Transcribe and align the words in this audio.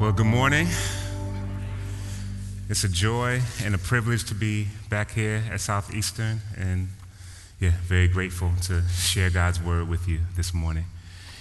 Well, 0.00 0.12
good 0.12 0.24
morning. 0.24 0.66
It's 2.70 2.84
a 2.84 2.88
joy 2.88 3.42
and 3.62 3.74
a 3.74 3.78
privilege 3.78 4.24
to 4.30 4.34
be 4.34 4.66
back 4.88 5.10
here 5.10 5.44
at 5.52 5.60
Southeastern, 5.60 6.40
and 6.56 6.88
yeah, 7.60 7.72
very 7.82 8.08
grateful 8.08 8.50
to 8.62 8.80
share 8.88 9.28
God's 9.28 9.60
word 9.60 9.90
with 9.90 10.08
you 10.08 10.20
this 10.36 10.54
morning. 10.54 10.86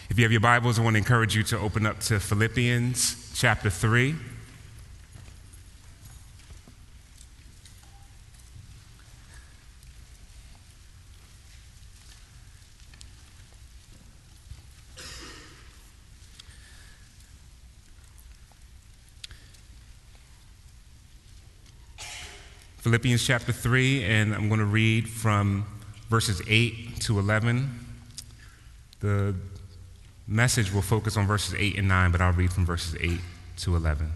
If 0.09 0.19
you 0.19 0.25
have 0.25 0.33
your 0.33 0.41
Bibles, 0.41 0.77
I 0.77 0.81
want 0.81 0.95
to 0.95 0.97
encourage 0.97 1.37
you 1.37 1.43
to 1.43 1.57
open 1.57 1.85
up 1.85 2.01
to 2.01 2.19
Philippians 2.19 3.31
chapter 3.33 3.69
3. 3.69 4.13
Philippians 22.89 23.23
chapter 23.23 23.51
3, 23.51 24.03
and 24.03 24.33
I'm 24.33 24.47
going 24.47 24.59
to 24.59 24.65
read 24.65 25.07
from 25.07 25.63
verses 26.09 26.41
8 26.47 26.99
to 27.01 27.19
11. 27.19 27.69
The 28.99 29.35
message 30.27 30.73
will 30.73 30.81
focus 30.81 31.15
on 31.15 31.27
verses 31.27 31.53
8 31.53 31.77
and 31.77 31.87
9, 31.87 32.11
but 32.11 32.19
I'll 32.19 32.33
read 32.33 32.51
from 32.51 32.65
verses 32.65 32.95
8 32.99 33.19
to 33.57 33.75
11. 33.75 34.11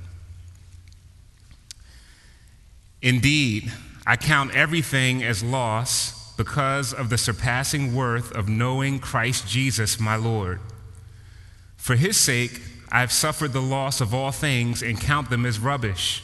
Indeed, 3.03 3.71
I 4.07 4.15
count 4.15 4.55
everything 4.55 5.21
as 5.21 5.43
loss 5.43 6.33
because 6.35 6.93
of 6.93 7.11
the 7.11 7.17
surpassing 7.19 7.93
worth 7.93 8.31
of 8.31 8.49
knowing 8.49 8.97
Christ 8.97 9.47
Jesus 9.47 9.99
my 9.99 10.15
Lord. 10.15 10.59
For 11.77 11.93
his 11.93 12.17
sake, 12.17 12.59
I 12.91 13.01
have 13.01 13.11
suffered 13.11 13.53
the 13.53 13.61
loss 13.61 14.01
of 14.01 14.15
all 14.15 14.31
things 14.31 14.81
and 14.81 14.99
count 14.99 15.29
them 15.29 15.45
as 15.45 15.59
rubbish 15.59 16.23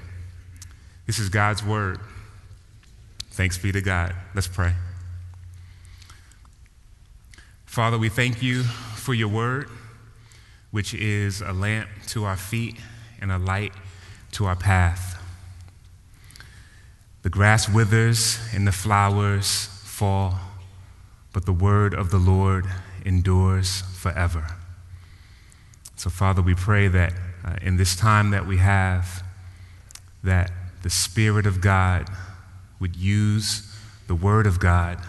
This 1.11 1.19
is 1.19 1.27
God's 1.27 1.61
word. 1.61 1.99
Thanks 3.31 3.57
be 3.57 3.73
to 3.73 3.81
God. 3.81 4.15
Let's 4.33 4.47
pray. 4.47 4.75
Father, 7.65 7.97
we 7.97 8.07
thank 8.07 8.41
you 8.41 8.63
for 8.63 9.13
your 9.13 9.27
word, 9.27 9.67
which 10.71 10.93
is 10.93 11.41
a 11.41 11.51
lamp 11.51 11.89
to 12.07 12.23
our 12.23 12.37
feet 12.37 12.77
and 13.19 13.29
a 13.29 13.37
light 13.37 13.73
to 14.31 14.45
our 14.45 14.55
path. 14.55 15.21
The 17.23 17.29
grass 17.29 17.67
withers 17.67 18.39
and 18.53 18.65
the 18.65 18.71
flowers 18.71 19.65
fall, 19.83 20.39
but 21.33 21.45
the 21.45 21.51
word 21.51 21.93
of 21.93 22.09
the 22.09 22.19
Lord 22.19 22.67
endures 23.03 23.81
forever. 23.97 24.55
So, 25.97 26.09
Father, 26.09 26.41
we 26.41 26.55
pray 26.55 26.87
that 26.87 27.11
uh, 27.43 27.55
in 27.61 27.75
this 27.75 27.97
time 27.97 28.29
that 28.29 28.47
we 28.47 28.59
have, 28.59 29.25
that 30.23 30.51
the 30.83 30.89
Spirit 30.89 31.45
of 31.45 31.61
God 31.61 32.09
would 32.79 32.95
use 32.95 33.73
the 34.07 34.15
Word 34.15 34.47
of 34.47 34.59
God 34.59 34.99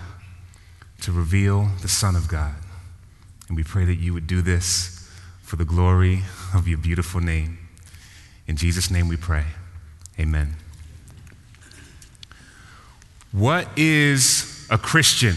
to 1.00 1.12
reveal 1.12 1.70
the 1.80 1.88
Son 1.88 2.14
of 2.14 2.28
God. 2.28 2.54
And 3.48 3.56
we 3.56 3.64
pray 3.64 3.84
that 3.84 3.96
you 3.96 4.14
would 4.14 4.26
do 4.26 4.42
this 4.42 5.10
for 5.42 5.56
the 5.56 5.64
glory 5.64 6.22
of 6.54 6.68
your 6.68 6.78
beautiful 6.78 7.20
name. 7.20 7.58
In 8.46 8.56
Jesus' 8.56 8.90
name 8.90 9.08
we 9.08 9.16
pray. 9.16 9.44
Amen. 10.18 10.56
What 13.32 13.66
is 13.76 14.66
a 14.70 14.78
Christian? 14.78 15.36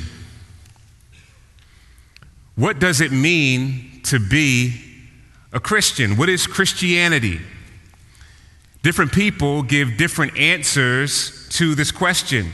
What 2.55 2.79
does 2.79 3.01
it 3.01 3.11
mean 3.11 4.01
to 4.03 4.19
be 4.19 4.81
a 5.51 5.59
Christian? 5.59 6.17
What 6.17 6.29
is 6.29 6.45
Christianity? 6.47 7.39
Different 8.85 9.13
people 9.13 9.63
give 9.63 9.97
different 9.97 10.37
answers 10.37 11.49
to 11.53 11.73
this 11.73 11.91
question. 11.91 12.51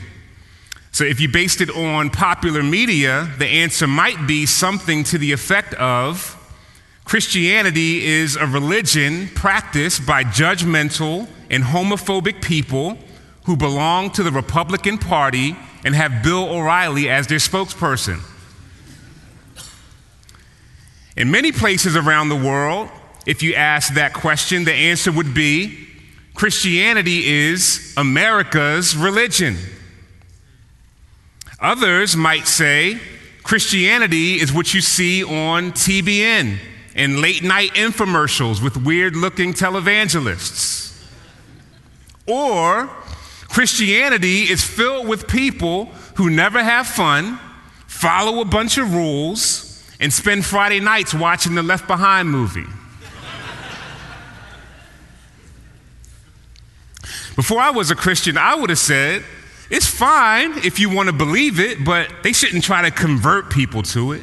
So, 0.90 1.04
if 1.04 1.20
you 1.20 1.28
based 1.28 1.60
it 1.60 1.68
on 1.68 2.08
popular 2.08 2.62
media, 2.62 3.30
the 3.36 3.44
answer 3.44 3.86
might 3.86 4.26
be 4.26 4.46
something 4.46 5.04
to 5.04 5.18
the 5.18 5.32
effect 5.32 5.74
of 5.74 6.38
Christianity 7.04 8.06
is 8.06 8.36
a 8.36 8.46
religion 8.46 9.28
practiced 9.34 10.06
by 10.06 10.24
judgmental 10.24 11.28
and 11.50 11.62
homophobic 11.62 12.40
people 12.40 12.96
who 13.44 13.54
belong 13.54 14.10
to 14.12 14.22
the 14.22 14.32
Republican 14.32 14.96
Party 14.96 15.54
and 15.84 15.94
have 15.94 16.22
Bill 16.22 16.48
O'Reilly 16.48 17.10
as 17.10 17.26
their 17.26 17.40
spokesperson. 17.40 18.20
In 21.14 21.30
many 21.30 21.52
places 21.52 21.94
around 21.94 22.30
the 22.30 22.36
world, 22.36 22.88
if 23.26 23.42
you 23.42 23.52
ask 23.52 23.92
that 23.92 24.14
question, 24.14 24.64
the 24.64 24.72
answer 24.72 25.12
would 25.12 25.34
be 25.34 25.90
Christianity 26.34 27.26
is 27.26 27.94
America's 27.96 28.96
religion. 28.96 29.56
Others 31.60 32.16
might 32.16 32.48
say 32.48 32.98
Christianity 33.42 34.34
is 34.34 34.52
what 34.52 34.74
you 34.74 34.80
see 34.80 35.22
on 35.22 35.72
TBN 35.72 36.58
and 36.94 37.20
late 37.20 37.42
night 37.42 37.70
infomercials 37.74 38.62
with 38.62 38.76
weird 38.76 39.16
looking 39.16 39.52
televangelists. 39.52 40.90
Or 42.26 42.86
Christianity 43.48 44.42
is 44.42 44.64
filled 44.64 45.06
with 45.06 45.28
people 45.28 45.86
who 46.16 46.30
never 46.30 46.62
have 46.62 46.86
fun, 46.86 47.38
follow 47.86 48.40
a 48.40 48.44
bunch 48.44 48.78
of 48.78 48.94
rules, 48.94 49.68
and 50.00 50.12
spend 50.12 50.44
Friday 50.44 50.80
nights 50.80 51.14
watching 51.14 51.54
the 51.54 51.62
Left 51.62 51.86
Behind 51.86 52.28
movie. 52.30 52.66
Before 57.36 57.60
I 57.60 57.70
was 57.70 57.90
a 57.90 57.94
Christian, 57.94 58.36
I 58.36 58.54
would 58.54 58.70
have 58.70 58.78
said, 58.78 59.24
it's 59.70 59.86
fine 59.86 60.58
if 60.58 60.78
you 60.78 60.90
want 60.90 61.08
to 61.08 61.14
believe 61.14 61.58
it, 61.58 61.84
but 61.84 62.10
they 62.22 62.32
shouldn't 62.32 62.62
try 62.62 62.82
to 62.82 62.90
convert 62.90 63.50
people 63.50 63.82
to 63.84 64.12
it. 64.12 64.22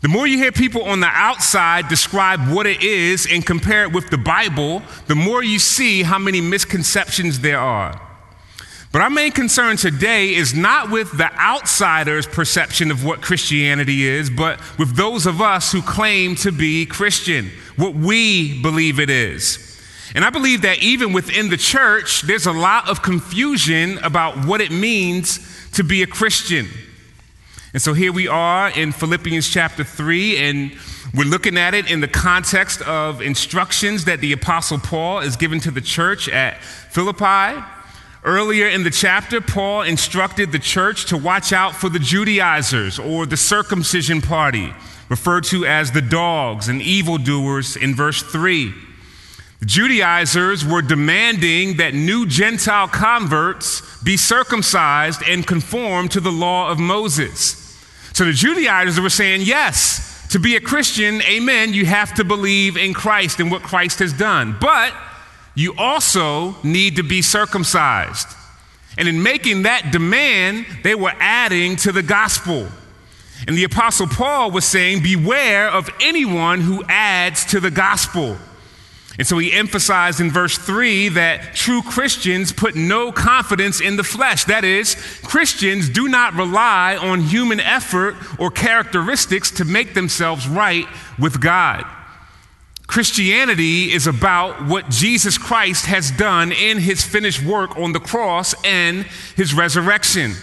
The 0.00 0.08
more 0.08 0.26
you 0.26 0.38
hear 0.38 0.52
people 0.52 0.84
on 0.84 1.00
the 1.00 1.08
outside 1.08 1.88
describe 1.88 2.48
what 2.48 2.66
it 2.66 2.82
is 2.82 3.26
and 3.30 3.44
compare 3.44 3.82
it 3.82 3.92
with 3.92 4.10
the 4.10 4.18
Bible, 4.18 4.82
the 5.06 5.14
more 5.14 5.42
you 5.42 5.58
see 5.58 6.02
how 6.02 6.18
many 6.18 6.40
misconceptions 6.40 7.40
there 7.40 7.58
are. 7.58 8.00
But 8.90 9.02
our 9.02 9.10
main 9.10 9.32
concern 9.32 9.76
today 9.76 10.34
is 10.34 10.54
not 10.54 10.90
with 10.90 11.16
the 11.16 11.30
outsider's 11.38 12.26
perception 12.26 12.90
of 12.90 13.04
what 13.04 13.20
Christianity 13.20 14.06
is, 14.06 14.30
but 14.30 14.58
with 14.78 14.96
those 14.96 15.26
of 15.26 15.42
us 15.42 15.72
who 15.72 15.82
claim 15.82 16.36
to 16.36 16.52
be 16.52 16.86
Christian, 16.86 17.50
what 17.76 17.94
we 17.94 18.62
believe 18.62 18.98
it 18.98 19.10
is. 19.10 19.67
And 20.14 20.24
I 20.24 20.30
believe 20.30 20.62
that 20.62 20.82
even 20.82 21.12
within 21.12 21.50
the 21.50 21.56
church, 21.56 22.22
there's 22.22 22.46
a 22.46 22.52
lot 22.52 22.88
of 22.88 23.02
confusion 23.02 23.98
about 23.98 24.46
what 24.46 24.60
it 24.60 24.70
means 24.70 25.70
to 25.72 25.84
be 25.84 26.02
a 26.02 26.06
Christian. 26.06 26.66
And 27.74 27.82
so 27.82 27.92
here 27.92 28.12
we 28.12 28.26
are 28.28 28.70
in 28.70 28.92
Philippians 28.92 29.48
chapter 29.48 29.84
3, 29.84 30.38
and 30.38 30.72
we're 31.14 31.28
looking 31.28 31.58
at 31.58 31.74
it 31.74 31.90
in 31.90 32.00
the 32.00 32.08
context 32.08 32.80
of 32.82 33.20
instructions 33.20 34.06
that 34.06 34.20
the 34.20 34.32
Apostle 34.32 34.78
Paul 34.78 35.20
is 35.20 35.36
given 35.36 35.60
to 35.60 35.70
the 35.70 35.82
church 35.82 36.28
at 36.30 36.62
Philippi. 36.62 37.62
Earlier 38.24 38.68
in 38.68 38.84
the 38.84 38.90
chapter, 38.90 39.42
Paul 39.42 39.82
instructed 39.82 40.50
the 40.50 40.58
church 40.58 41.06
to 41.06 41.18
watch 41.18 41.52
out 41.52 41.74
for 41.76 41.88
the 41.88 41.98
Judaizers 41.98 42.98
or 42.98 43.26
the 43.26 43.36
circumcision 43.36 44.22
party 44.22 44.72
referred 45.08 45.44
to 45.44 45.66
as 45.66 45.92
the 45.92 46.02
dogs 46.02 46.68
and 46.68 46.80
evildoers 46.82 47.76
in 47.76 47.94
verse 47.94 48.22
3. 48.22 48.74
The 49.60 49.66
Judaizers 49.66 50.64
were 50.64 50.82
demanding 50.82 51.78
that 51.78 51.94
new 51.94 52.26
Gentile 52.26 52.88
converts 52.88 53.82
be 54.02 54.16
circumcised 54.16 55.22
and 55.26 55.46
conform 55.46 56.08
to 56.10 56.20
the 56.20 56.30
law 56.30 56.70
of 56.70 56.78
Moses. 56.78 57.64
So 58.12 58.24
the 58.24 58.32
Judaizers 58.32 59.00
were 59.00 59.10
saying, 59.10 59.42
yes, 59.42 60.28
to 60.30 60.38
be 60.38 60.56
a 60.56 60.60
Christian, 60.60 61.22
amen, 61.22 61.72
you 61.72 61.86
have 61.86 62.14
to 62.14 62.24
believe 62.24 62.76
in 62.76 62.94
Christ 62.94 63.40
and 63.40 63.50
what 63.50 63.62
Christ 63.62 63.98
has 63.98 64.12
done. 64.12 64.56
But 64.60 64.94
you 65.54 65.74
also 65.76 66.54
need 66.62 66.96
to 66.96 67.02
be 67.02 67.22
circumcised. 67.22 68.28
And 68.96 69.08
in 69.08 69.22
making 69.22 69.62
that 69.62 69.90
demand, 69.90 70.66
they 70.84 70.94
were 70.94 71.12
adding 71.18 71.76
to 71.76 71.92
the 71.92 72.02
gospel. 72.02 72.68
And 73.46 73.56
the 73.56 73.64
Apostle 73.64 74.06
Paul 74.06 74.50
was 74.50 74.64
saying, 74.64 75.02
Beware 75.02 75.68
of 75.68 75.88
anyone 76.00 76.60
who 76.60 76.84
adds 76.88 77.44
to 77.46 77.60
the 77.60 77.70
gospel. 77.70 78.36
And 79.18 79.26
so 79.26 79.36
he 79.38 79.52
emphasized 79.52 80.20
in 80.20 80.30
verse 80.30 80.56
3 80.56 81.08
that 81.10 81.54
true 81.54 81.82
Christians 81.82 82.52
put 82.52 82.76
no 82.76 83.10
confidence 83.10 83.80
in 83.80 83.96
the 83.96 84.04
flesh. 84.04 84.44
That 84.44 84.64
is, 84.64 84.94
Christians 85.24 85.88
do 85.88 86.06
not 86.06 86.34
rely 86.34 86.96
on 86.96 87.22
human 87.22 87.58
effort 87.58 88.14
or 88.38 88.52
characteristics 88.52 89.50
to 89.52 89.64
make 89.64 89.94
themselves 89.94 90.46
right 90.46 90.86
with 91.18 91.40
God. 91.40 91.84
Christianity 92.86 93.92
is 93.92 94.06
about 94.06 94.66
what 94.66 94.88
Jesus 94.88 95.36
Christ 95.36 95.86
has 95.86 96.12
done 96.12 96.52
in 96.52 96.78
his 96.78 97.04
finished 97.04 97.42
work 97.42 97.76
on 97.76 97.92
the 97.92 98.00
cross 98.00 98.54
and 98.64 99.04
his 99.36 99.52
resurrection. 99.52 100.34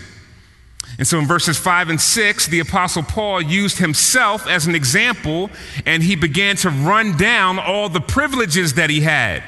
And 0.97 1.05
so 1.05 1.19
in 1.19 1.25
verses 1.27 1.57
5 1.57 1.89
and 1.89 1.99
6, 1.99 2.47
the 2.47 2.59
Apostle 2.59 3.03
Paul 3.03 3.41
used 3.41 3.79
himself 3.79 4.47
as 4.47 4.65
an 4.65 4.75
example 4.75 5.49
and 5.85 6.01
he 6.01 6.15
began 6.15 6.55
to 6.57 6.69
run 6.69 7.17
down 7.17 7.59
all 7.59 7.89
the 7.89 7.99
privileges 7.99 8.75
that 8.75 8.89
he 8.89 9.01
had. 9.01 9.43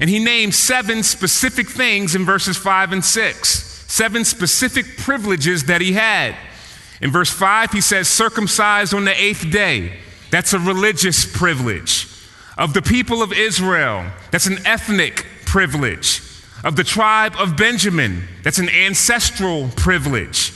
And 0.00 0.08
he 0.08 0.18
named 0.18 0.54
seven 0.54 1.02
specific 1.02 1.68
things 1.68 2.14
in 2.14 2.24
verses 2.24 2.56
5 2.56 2.92
and 2.92 3.04
6, 3.04 3.84
seven 3.88 4.24
specific 4.24 4.96
privileges 4.98 5.64
that 5.64 5.80
he 5.80 5.92
had. 5.92 6.34
In 7.02 7.10
verse 7.10 7.30
5, 7.30 7.72
he 7.72 7.80
says, 7.82 8.08
circumcised 8.08 8.94
on 8.94 9.04
the 9.04 9.22
eighth 9.22 9.50
day. 9.50 9.98
That's 10.30 10.54
a 10.54 10.58
religious 10.58 11.30
privilege. 11.30 12.08
Of 12.56 12.72
the 12.72 12.80
people 12.80 13.22
of 13.22 13.34
Israel, 13.34 14.06
that's 14.30 14.46
an 14.46 14.66
ethnic 14.66 15.26
privilege. 15.44 16.22
Of 16.64 16.76
the 16.76 16.84
tribe 16.84 17.34
of 17.38 17.56
Benjamin, 17.56 18.26
that's 18.42 18.58
an 18.58 18.70
ancestral 18.70 19.68
privilege 19.76 20.55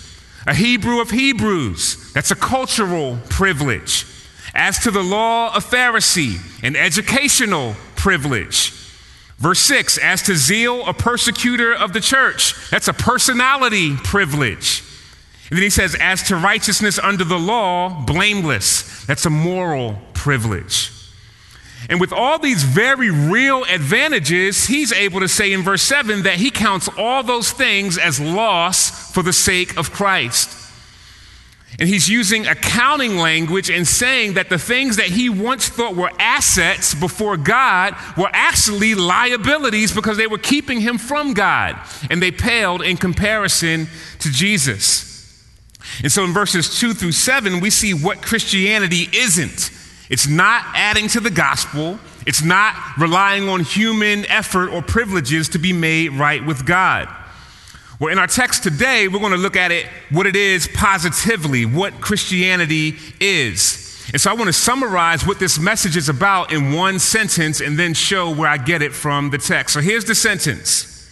a 0.50 0.54
Hebrew 0.54 1.00
of 1.00 1.12
Hebrews. 1.12 2.12
That's 2.12 2.32
a 2.32 2.34
cultural 2.34 3.20
privilege. 3.28 4.04
As 4.52 4.80
to 4.80 4.90
the 4.90 5.02
law 5.02 5.54
of 5.54 5.64
Pharisee, 5.64 6.40
an 6.64 6.74
educational 6.74 7.76
privilege. 7.94 8.72
Verse 9.38 9.60
6, 9.60 9.98
as 9.98 10.22
to 10.22 10.34
zeal, 10.34 10.84
a 10.86 10.92
persecutor 10.92 11.72
of 11.72 11.92
the 11.92 12.00
church, 12.00 12.68
that's 12.68 12.88
a 12.88 12.92
personality 12.92 13.94
privilege. 13.96 14.82
And 15.50 15.56
then 15.56 15.62
he 15.62 15.70
says, 15.70 15.96
as 16.00 16.24
to 16.24 16.36
righteousness 16.36 16.98
under 16.98 17.22
the 17.22 17.38
law, 17.38 18.04
blameless, 18.04 19.04
that's 19.06 19.26
a 19.26 19.30
moral 19.30 19.98
privilege. 20.14 20.90
And 21.90 22.00
with 22.00 22.12
all 22.12 22.38
these 22.38 22.62
very 22.62 23.10
real 23.10 23.64
advantages, 23.64 24.66
he's 24.66 24.92
able 24.92 25.18
to 25.18 25.28
say 25.28 25.52
in 25.52 25.62
verse 25.62 25.82
7 25.82 26.22
that 26.22 26.36
he 26.36 26.52
counts 26.52 26.88
all 26.96 27.24
those 27.24 27.50
things 27.50 27.98
as 27.98 28.20
loss 28.20 29.12
for 29.12 29.24
the 29.24 29.32
sake 29.32 29.76
of 29.76 29.90
Christ. 29.90 30.56
And 31.80 31.88
he's 31.88 32.08
using 32.08 32.46
accounting 32.46 33.16
language 33.16 33.70
and 33.70 33.88
saying 33.88 34.34
that 34.34 34.50
the 34.50 34.58
things 34.58 34.98
that 34.98 35.06
he 35.06 35.28
once 35.28 35.68
thought 35.68 35.96
were 35.96 36.12
assets 36.20 36.94
before 36.94 37.36
God 37.36 37.96
were 38.16 38.30
actually 38.32 38.94
liabilities 38.94 39.92
because 39.92 40.16
they 40.16 40.28
were 40.28 40.38
keeping 40.38 40.80
him 40.80 40.96
from 40.96 41.34
God. 41.34 41.76
And 42.08 42.22
they 42.22 42.30
paled 42.30 42.82
in 42.82 42.98
comparison 42.98 43.88
to 44.20 44.30
Jesus. 44.30 45.10
And 46.04 46.12
so 46.12 46.22
in 46.22 46.32
verses 46.32 46.78
2 46.78 46.94
through 46.94 47.12
7, 47.12 47.58
we 47.58 47.70
see 47.70 47.94
what 47.94 48.22
Christianity 48.22 49.08
isn't. 49.12 49.79
It's 50.10 50.26
not 50.26 50.64
adding 50.74 51.08
to 51.08 51.20
the 51.20 51.30
gospel. 51.30 51.98
It's 52.26 52.42
not 52.42 52.74
relying 52.98 53.48
on 53.48 53.60
human 53.60 54.26
effort 54.26 54.68
or 54.68 54.82
privileges 54.82 55.48
to 55.50 55.58
be 55.58 55.72
made 55.72 56.12
right 56.12 56.44
with 56.44 56.66
God. 56.66 57.08
Well, 58.00 58.10
in 58.10 58.18
our 58.18 58.26
text 58.26 58.62
today, 58.62 59.08
we're 59.08 59.20
going 59.20 59.32
to 59.32 59.38
look 59.38 59.56
at 59.56 59.70
it, 59.70 59.86
what 60.10 60.26
it 60.26 60.34
is 60.34 60.66
positively, 60.74 61.64
what 61.64 62.00
Christianity 62.00 62.96
is. 63.20 63.86
And 64.12 64.20
so 64.20 64.30
I 64.30 64.34
want 64.34 64.48
to 64.48 64.52
summarize 64.52 65.24
what 65.24 65.38
this 65.38 65.58
message 65.58 65.96
is 65.96 66.08
about 66.08 66.52
in 66.52 66.72
one 66.72 66.98
sentence 66.98 67.60
and 67.60 67.78
then 67.78 67.94
show 67.94 68.34
where 68.34 68.48
I 68.48 68.56
get 68.56 68.82
it 68.82 68.92
from 68.92 69.30
the 69.30 69.38
text. 69.38 69.74
So 69.74 69.80
here's 69.80 70.04
the 70.04 70.14
sentence 70.14 71.08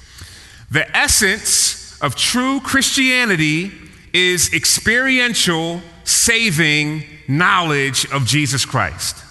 The 0.71 0.97
essence 0.97 2.01
of 2.03 2.17
true 2.17 2.61
Christianity 2.61 3.71
is 4.13 4.53
experiential, 4.53 5.81
saving, 6.09 7.05
knowledge 7.27 8.11
of 8.11 8.25
Jesus 8.27 8.65
Christ. 8.65 9.25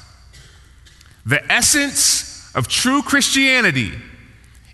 The 1.25 1.43
essence 1.51 2.51
of 2.55 2.67
true 2.67 3.01
Christianity 3.01 3.91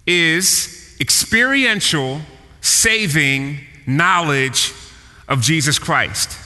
is 0.05 0.95
experiential, 0.99 2.21
saving 2.61 3.59
knowledge 3.87 4.73
of 5.27 5.41
Jesus 5.41 5.79
Christ. 5.79 6.37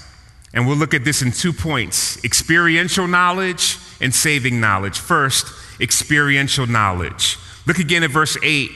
And 0.54 0.66
we'll 0.66 0.78
look 0.78 0.94
at 0.94 1.04
this 1.04 1.22
in 1.22 1.32
two 1.32 1.54
points 1.54 2.24
experiential 2.24 3.08
knowledge 3.08 3.78
and 4.00 4.14
saving 4.14 4.60
knowledge. 4.60 5.00
First, 5.00 5.48
experiential 5.82 6.68
knowledge. 6.68 7.38
Look 7.66 7.80
again 7.80 8.04
at 8.04 8.12
verse 8.12 8.38
8. 8.42 8.72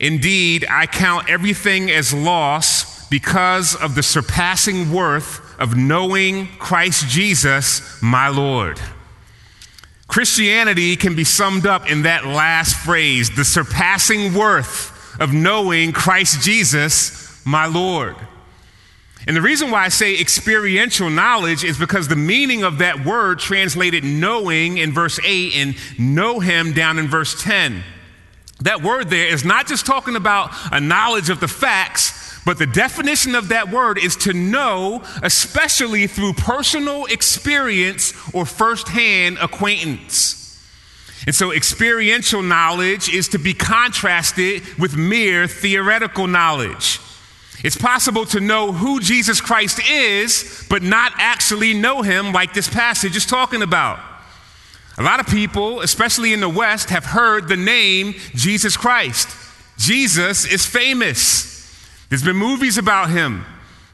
Indeed, 0.00 0.66
I 0.68 0.86
count 0.86 1.30
everything 1.30 1.90
as 1.90 2.12
loss 2.12 3.08
because 3.08 3.74
of 3.76 3.94
the 3.94 4.02
surpassing 4.02 4.92
worth 4.92 5.40
of 5.58 5.76
knowing 5.76 6.48
Christ 6.58 7.08
Jesus, 7.08 8.00
my 8.02 8.28
Lord. 8.28 8.80
Christianity 10.06 10.96
can 10.96 11.16
be 11.16 11.24
summed 11.24 11.66
up 11.66 11.90
in 11.90 12.02
that 12.02 12.26
last 12.26 12.76
phrase 12.76 13.34
the 13.34 13.44
surpassing 13.44 14.34
worth 14.34 15.20
of 15.20 15.32
knowing 15.32 15.92
Christ 15.92 16.42
Jesus, 16.42 17.44
my 17.44 17.66
Lord. 17.66 18.16
And 19.26 19.34
the 19.34 19.42
reason 19.42 19.70
why 19.70 19.84
I 19.84 19.88
say 19.88 20.18
experiential 20.18 21.08
knowledge 21.08 21.64
is 21.64 21.78
because 21.78 22.08
the 22.08 22.16
meaning 22.16 22.62
of 22.62 22.78
that 22.78 23.04
word 23.04 23.38
translated 23.38 24.04
knowing 24.04 24.78
in 24.78 24.92
verse 24.92 25.18
8 25.24 25.54
and 25.56 25.76
know 25.98 26.40
him 26.40 26.72
down 26.72 26.98
in 26.98 27.08
verse 27.08 27.42
10. 27.42 27.82
That 28.60 28.82
word 28.82 29.10
there 29.10 29.26
is 29.26 29.44
not 29.44 29.66
just 29.66 29.86
talking 29.86 30.16
about 30.16 30.50
a 30.70 30.80
knowledge 30.80 31.30
of 31.30 31.40
the 31.40 31.48
facts, 31.48 32.23
but 32.44 32.58
the 32.58 32.66
definition 32.66 33.34
of 33.34 33.48
that 33.48 33.70
word 33.70 33.98
is 33.98 34.16
to 34.16 34.32
know, 34.32 35.02
especially 35.22 36.06
through 36.06 36.34
personal 36.34 37.06
experience 37.06 38.12
or 38.34 38.44
firsthand 38.44 39.38
acquaintance. 39.40 40.40
And 41.26 41.34
so, 41.34 41.52
experiential 41.52 42.42
knowledge 42.42 43.08
is 43.08 43.28
to 43.28 43.38
be 43.38 43.54
contrasted 43.54 44.62
with 44.78 44.94
mere 44.96 45.46
theoretical 45.46 46.26
knowledge. 46.26 47.00
It's 47.62 47.78
possible 47.78 48.26
to 48.26 48.40
know 48.40 48.72
who 48.72 49.00
Jesus 49.00 49.40
Christ 49.40 49.80
is, 49.90 50.66
but 50.68 50.82
not 50.82 51.12
actually 51.16 51.72
know 51.72 52.02
him, 52.02 52.32
like 52.32 52.52
this 52.52 52.68
passage 52.68 53.16
is 53.16 53.24
talking 53.24 53.62
about. 53.62 54.00
A 54.98 55.02
lot 55.02 55.18
of 55.18 55.26
people, 55.26 55.80
especially 55.80 56.34
in 56.34 56.40
the 56.40 56.48
West, 56.48 56.90
have 56.90 57.06
heard 57.06 57.48
the 57.48 57.56
name 57.56 58.14
Jesus 58.34 58.76
Christ. 58.76 59.34
Jesus 59.78 60.44
is 60.44 60.66
famous. 60.66 61.53
There's 62.08 62.22
been 62.22 62.36
movies 62.36 62.78
about 62.78 63.10
him, 63.10 63.44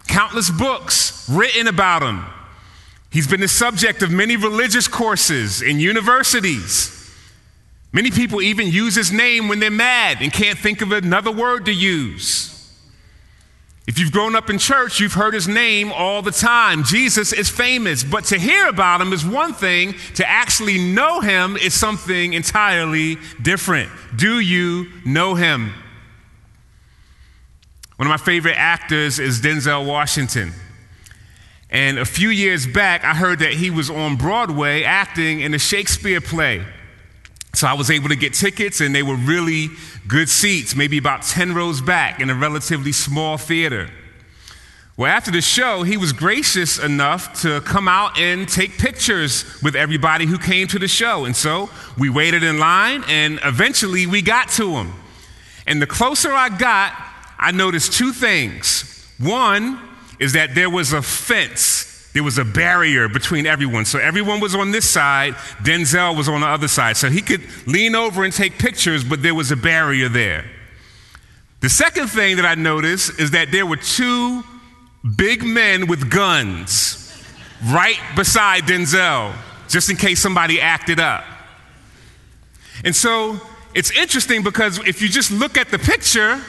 countless 0.09 0.51
books 0.51 1.29
written 1.29 1.67
about 1.67 2.03
him. 2.03 2.25
He's 3.11 3.27
been 3.27 3.41
the 3.41 3.49
subject 3.49 4.03
of 4.03 4.11
many 4.11 4.37
religious 4.37 4.87
courses 4.87 5.63
in 5.63 5.81
universities. 5.81 6.97
Many 7.93 8.11
people 8.11 8.41
even 8.41 8.69
use 8.69 8.95
his 8.95 9.11
name 9.11 9.49
when 9.49 9.59
they're 9.59 9.71
mad 9.71 10.19
and 10.21 10.33
can't 10.33 10.59
think 10.59 10.81
of 10.81 10.93
another 10.93 11.33
word 11.33 11.65
to 11.67 11.73
use. 11.73 12.47
If 13.89 13.99
you've 13.99 14.13
grown 14.13 14.37
up 14.37 14.49
in 14.49 14.59
church, 14.59 15.01
you've 15.01 15.15
heard 15.15 15.35
his 15.35 15.49
name 15.49 15.91
all 15.91 16.23
the 16.23 16.31
time. 16.31 16.85
Jesus 16.85 17.33
is 17.33 17.49
famous, 17.49 18.05
but 18.05 18.27
to 18.27 18.39
hear 18.39 18.69
about 18.69 19.01
him 19.01 19.13
is 19.13 19.27
one 19.27 19.53
thing, 19.53 19.97
to 20.15 20.29
actually 20.29 20.79
know 20.79 21.21
him 21.21 21.57
is 21.57 21.75
something 21.75 22.35
entirely 22.35 23.17
different. 23.43 23.91
Do 24.15 24.39
you 24.39 24.93
know 25.05 25.35
him? 25.35 25.75
One 28.01 28.07
of 28.07 28.19
my 28.19 28.25
favorite 28.25 28.57
actors 28.57 29.19
is 29.19 29.43
Denzel 29.43 29.87
Washington. 29.87 30.55
And 31.69 31.99
a 31.99 32.07
few 32.07 32.31
years 32.31 32.67
back, 32.67 33.05
I 33.05 33.13
heard 33.13 33.41
that 33.41 33.53
he 33.53 33.69
was 33.69 33.91
on 33.91 34.17
Broadway 34.17 34.85
acting 34.85 35.41
in 35.41 35.53
a 35.53 35.59
Shakespeare 35.59 36.23
play. 36.23 36.65
So 37.53 37.67
I 37.67 37.75
was 37.75 37.91
able 37.91 38.09
to 38.09 38.17
get 38.17 38.33
tickets, 38.33 38.81
and 38.81 38.95
they 38.95 39.03
were 39.03 39.17
really 39.17 39.69
good 40.09 40.31
seats, 40.31 40.75
maybe 40.75 40.97
about 40.97 41.25
10 41.25 41.53
rows 41.53 41.83
back 41.83 42.21
in 42.21 42.31
a 42.31 42.35
relatively 42.35 42.93
small 42.93 43.37
theater. 43.37 43.91
Well, 44.97 45.13
after 45.13 45.31
the 45.31 45.43
show, 45.43 45.83
he 45.83 45.99
was 45.99 46.15
gracious 46.15 46.79
enough 46.79 47.43
to 47.43 47.61
come 47.61 47.87
out 47.87 48.19
and 48.19 48.49
take 48.49 48.79
pictures 48.79 49.45
with 49.63 49.77
everybody 49.77 50.25
who 50.25 50.39
came 50.39 50.69
to 50.69 50.79
the 50.79 50.89
show. 50.89 51.27
And 51.27 51.37
so 51.37 51.69
we 51.99 52.09
waited 52.09 52.45
in 52.45 52.59
line, 52.59 53.05
and 53.09 53.39
eventually 53.45 54.07
we 54.07 54.23
got 54.23 54.49
to 54.53 54.71
him. 54.79 54.95
And 55.67 55.83
the 55.83 55.87
closer 55.87 56.33
I 56.33 56.49
got, 56.49 56.95
I 57.41 57.53
noticed 57.53 57.95
two 57.95 58.13
things. 58.13 58.85
One 59.19 59.81
is 60.19 60.35
that 60.35 60.55
there 60.55 60.69
was 60.69 60.93
a 60.93 61.01
fence, 61.01 62.11
there 62.13 62.23
was 62.23 62.37
a 62.37 62.45
barrier 62.45 63.09
between 63.09 63.47
everyone. 63.47 63.87
So 63.87 63.99
everyone 63.99 64.41
was 64.41 64.55
on 64.55 64.71
this 64.73 64.89
side, 64.89 65.35
Denzel 65.63 66.17
was 66.17 66.29
on 66.29 66.43
the 66.43 66.47
other 66.47 66.69
side. 66.69 66.99
So 66.99 67.09
he 67.09 67.23
could 67.23 67.41
lean 67.67 67.95
over 67.95 68.25
and 68.25 68.33
take 68.33 68.59
pictures, 68.59 69.03
but 69.03 69.23
there 69.23 69.35
was 69.35 69.51
a 69.51 69.57
barrier 69.57 70.11
there. 70.11 70.45
The 71.61 71.71
second 71.71 72.09
thing 72.09 72.37
that 72.37 72.45
I 72.45 72.55
noticed 72.57 73.19
is 73.19 73.31
that 73.31 73.51
there 73.53 73.65
were 73.65 73.77
two 73.77 74.45
big 75.17 75.43
men 75.43 75.87
with 75.87 76.11
guns 76.11 76.97
right 77.71 77.99
beside 78.17 78.65
Denzel, 78.65 79.35
just 79.69 79.89
in 79.89 79.97
case 79.97 80.21
somebody 80.21 80.61
acted 80.61 81.01
up. 81.01 81.25
And 82.85 82.95
so 82.95 83.41
it's 83.75 83.91
interesting 83.93 84.43
because 84.43 84.79
if 84.87 85.01
you 85.01 85.09
just 85.09 85.31
look 85.31 85.57
at 85.57 85.71
the 85.71 85.79
picture, 85.79 86.43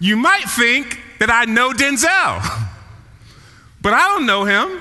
you 0.00 0.16
might 0.16 0.44
think 0.44 1.00
that 1.18 1.30
I 1.30 1.44
know 1.44 1.72
Denzel, 1.72 2.40
but 3.82 3.92
I 3.92 4.08
don't 4.08 4.26
know 4.26 4.44
him. 4.44 4.80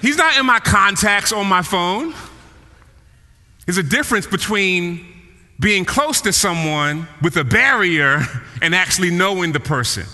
He's 0.00 0.16
not 0.16 0.38
in 0.38 0.46
my 0.46 0.60
contacts 0.60 1.32
on 1.32 1.46
my 1.46 1.62
phone. 1.62 2.14
There's 3.66 3.78
a 3.78 3.82
difference 3.82 4.26
between 4.26 5.04
being 5.60 5.84
close 5.84 6.20
to 6.22 6.32
someone 6.32 7.08
with 7.20 7.36
a 7.36 7.44
barrier 7.44 8.22
and 8.62 8.74
actually 8.74 9.10
knowing 9.10 9.52
the 9.52 9.60
person. 9.60 10.04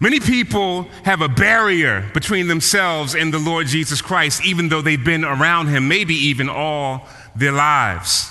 Many 0.00 0.20
people 0.20 0.84
have 1.04 1.22
a 1.22 1.28
barrier 1.28 2.08
between 2.14 2.46
themselves 2.46 3.16
and 3.16 3.34
the 3.34 3.38
Lord 3.38 3.66
Jesus 3.66 4.00
Christ, 4.00 4.44
even 4.44 4.68
though 4.68 4.80
they've 4.80 5.02
been 5.02 5.24
around 5.24 5.66
him, 5.68 5.88
maybe 5.88 6.14
even 6.14 6.48
all 6.48 7.08
their 7.34 7.50
lives. 7.50 8.30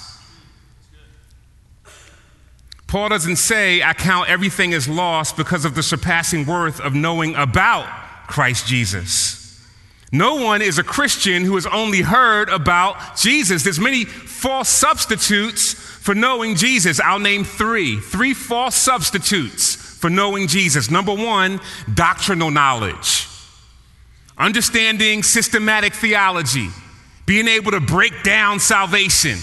Paul 2.87 3.09
doesn't 3.09 3.35
say, 3.35 3.83
I 3.83 3.93
count 3.93 4.29
everything 4.29 4.73
as 4.73 4.87
lost 4.87 5.35
because 5.35 5.65
of 5.65 5.75
the 5.75 5.83
surpassing 5.83 6.45
worth 6.45 6.79
of 6.79 6.93
knowing 6.93 7.35
about 7.35 7.85
Christ 8.27 8.65
Jesus. 8.65 9.37
No 10.11 10.35
one 10.35 10.61
is 10.61 10.79
a 10.79 10.83
Christian 10.83 11.43
who 11.43 11.55
has 11.55 11.65
only 11.65 12.01
heard 12.01 12.47
about 12.47 13.17
Jesus. 13.17 13.63
There's 13.63 13.79
many 13.79 14.05
false 14.05 14.69
substitutes 14.69 15.73
for 15.73 16.15
knowing 16.15 16.55
Jesus. 16.55 17.01
I'll 17.01 17.19
name 17.19 17.43
three. 17.43 17.99
Three 17.99 18.33
false 18.33 18.75
substitutes 18.75 19.75
for 19.75 20.09
knowing 20.09 20.47
Jesus. 20.47 20.89
Number 20.89 21.13
one, 21.13 21.59
doctrinal 21.93 22.51
knowledge, 22.51 23.27
understanding 24.37 25.23
systematic 25.23 25.93
theology, 25.93 26.69
being 27.25 27.49
able 27.49 27.71
to 27.71 27.81
break 27.81 28.23
down 28.23 28.61
salvation, 28.61 29.37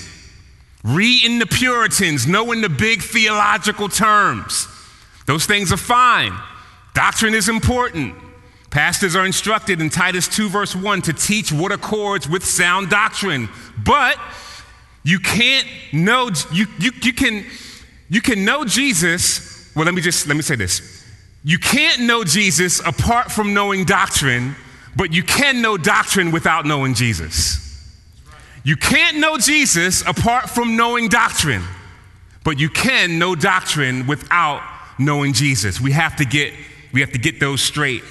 reading 0.85 1.41
the 1.41 1.47
Puritans, 1.47 2.27
knowing 2.27 2.61
the 2.61 2.69
big 2.69 3.03
theological 3.03 3.89
terms. 3.89 4.69
Those 5.27 5.47
things 5.47 5.73
are 5.73 5.77
fine. 5.77 6.33
Doctrine 6.95 7.35
is 7.35 7.49
important. 7.49 8.15
Pastors 8.71 9.17
are 9.17 9.27
instructed 9.27 9.81
in 9.81 9.91
Titus 9.91 10.29
2, 10.29 10.49
verse 10.49 10.77
1, 10.77 11.03
to 11.03 11.13
teach 11.13 11.51
what 11.51 11.73
accords 11.73 12.29
with 12.29 12.45
sound 12.45 12.91
doctrine. 12.91 13.49
But 13.85 14.19
you 15.03 15.19
can't 15.19 15.67
know, 15.93 16.31
you, 16.53 16.67
you, 16.79 16.93
you, 17.03 17.13
can, 17.13 17.45
you 18.09 18.21
can 18.21 18.45
know 18.45 18.65
Jesus 18.65 19.55
well, 19.75 19.85
let 19.85 19.95
me 19.95 20.01
just 20.01 20.27
let 20.27 20.37
me 20.37 20.43
say 20.43 20.55
this. 20.55 21.05
You 21.43 21.59
can't 21.59 22.03
know 22.03 22.25
Jesus 22.25 22.81
apart 22.81 23.31
from 23.31 23.55
knowing 23.55 23.85
doctrine, 23.85 24.55
but 24.97 25.13
you 25.13 25.23
can 25.23 25.61
know 25.61 25.77
doctrine 25.77 26.31
without 26.31 26.65
knowing 26.65 26.95
Jesus. 26.95 27.61
You 28.65 28.77
can't 28.77 29.19
know 29.19 29.39
Jesus 29.39 30.03
apart 30.07 30.51
from 30.51 30.77
knowing 30.77 31.09
doctrine, 31.09 31.63
but 32.43 32.59
you 32.59 32.69
can 32.69 33.19
know 33.19 33.35
doctrine 33.35 34.07
without 34.07 34.63
knowing 34.99 35.33
Jesus. 35.33 35.81
We 35.81 35.93
have 35.93 36.17
to 36.17 36.25
get 36.25 36.53
we 36.93 37.01
have 37.01 37.13
to 37.13 37.19
get 37.19 37.41
those 37.41 37.61
straight. 37.61 38.03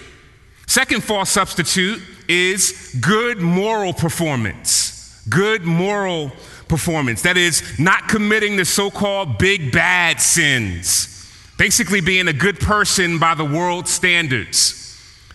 Second 0.68 1.04
false 1.04 1.30
substitute 1.30 2.02
is 2.28 2.96
good 3.02 3.42
moral 3.42 3.94
performance. 3.94 5.22
Good 5.30 5.64
moral 5.64 6.32
performance. 6.68 7.22
That 7.24 7.38
is 7.38 7.80
not 7.80 8.08
committing 8.08 8.58
the 8.58 8.66
so-called 8.66 9.38
big 9.38 9.72
bad 9.72 10.20
sins 10.22 11.10
basically 11.58 12.02
being 12.02 12.28
a 12.28 12.34
good 12.34 12.60
person 12.60 13.20
by 13.20 13.36
the 13.36 13.46
world 13.46 13.88
standards. 13.88 14.80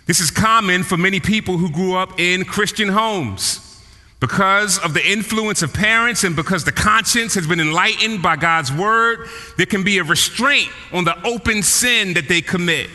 This 0.07 0.21
is 0.21 0.31
common 0.31 0.83
for 0.83 0.97
many 0.97 1.21
people 1.21 1.59
who 1.59 1.71
grew 1.71 1.97
up 1.97 2.19
in 2.19 2.45
Christian 2.45 2.89
homes. 2.89 3.68
Because 4.21 4.79
of 4.79 4.95
the 4.95 5.07
influence 5.07 5.63
of 5.63 5.73
parents 5.73 6.25
and 6.25 6.35
because 6.35 6.65
the 6.65 6.73
conscience 6.73 7.35
has 7.35 7.47
been 7.47 7.61
enlightened 7.61 8.21
by 8.21 8.35
God's 8.35 8.73
word, 8.73 9.29
there 9.57 9.67
can 9.67 9.85
be 9.85 9.99
a 9.99 10.05
restraint 10.05 10.71
on 10.93 11.05
the 11.05 11.17
open 11.25 11.63
sin 11.63 12.15
that 12.15 12.29
they 12.29 12.41
commit. 12.41 12.91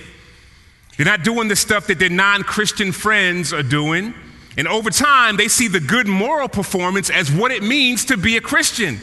They're 0.97 1.05
not 1.05 1.23
doing 1.23 1.47
the 1.47 1.55
stuff 1.55 1.87
that 1.87 1.97
their 1.97 2.09
non 2.09 2.43
Christian 2.43 2.91
friends 2.91 3.53
are 3.53 3.63
doing. 3.63 4.13
And 4.57 4.67
over 4.67 4.89
time, 4.89 5.37
they 5.37 5.47
see 5.47 5.67
the 5.67 5.79
good 5.79 6.07
moral 6.07 6.47
performance 6.47 7.09
as 7.09 7.31
what 7.31 7.51
it 7.51 7.63
means 7.63 8.05
to 8.05 8.17
be 8.17 8.37
a 8.37 8.41
Christian. 8.41 8.99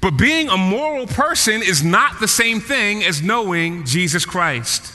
But 0.00 0.12
being 0.12 0.48
a 0.48 0.56
moral 0.56 1.06
person 1.06 1.62
is 1.62 1.82
not 1.82 2.20
the 2.20 2.28
same 2.28 2.60
thing 2.60 3.04
as 3.04 3.22
knowing 3.22 3.84
Jesus 3.84 4.26
Christ. 4.26 4.92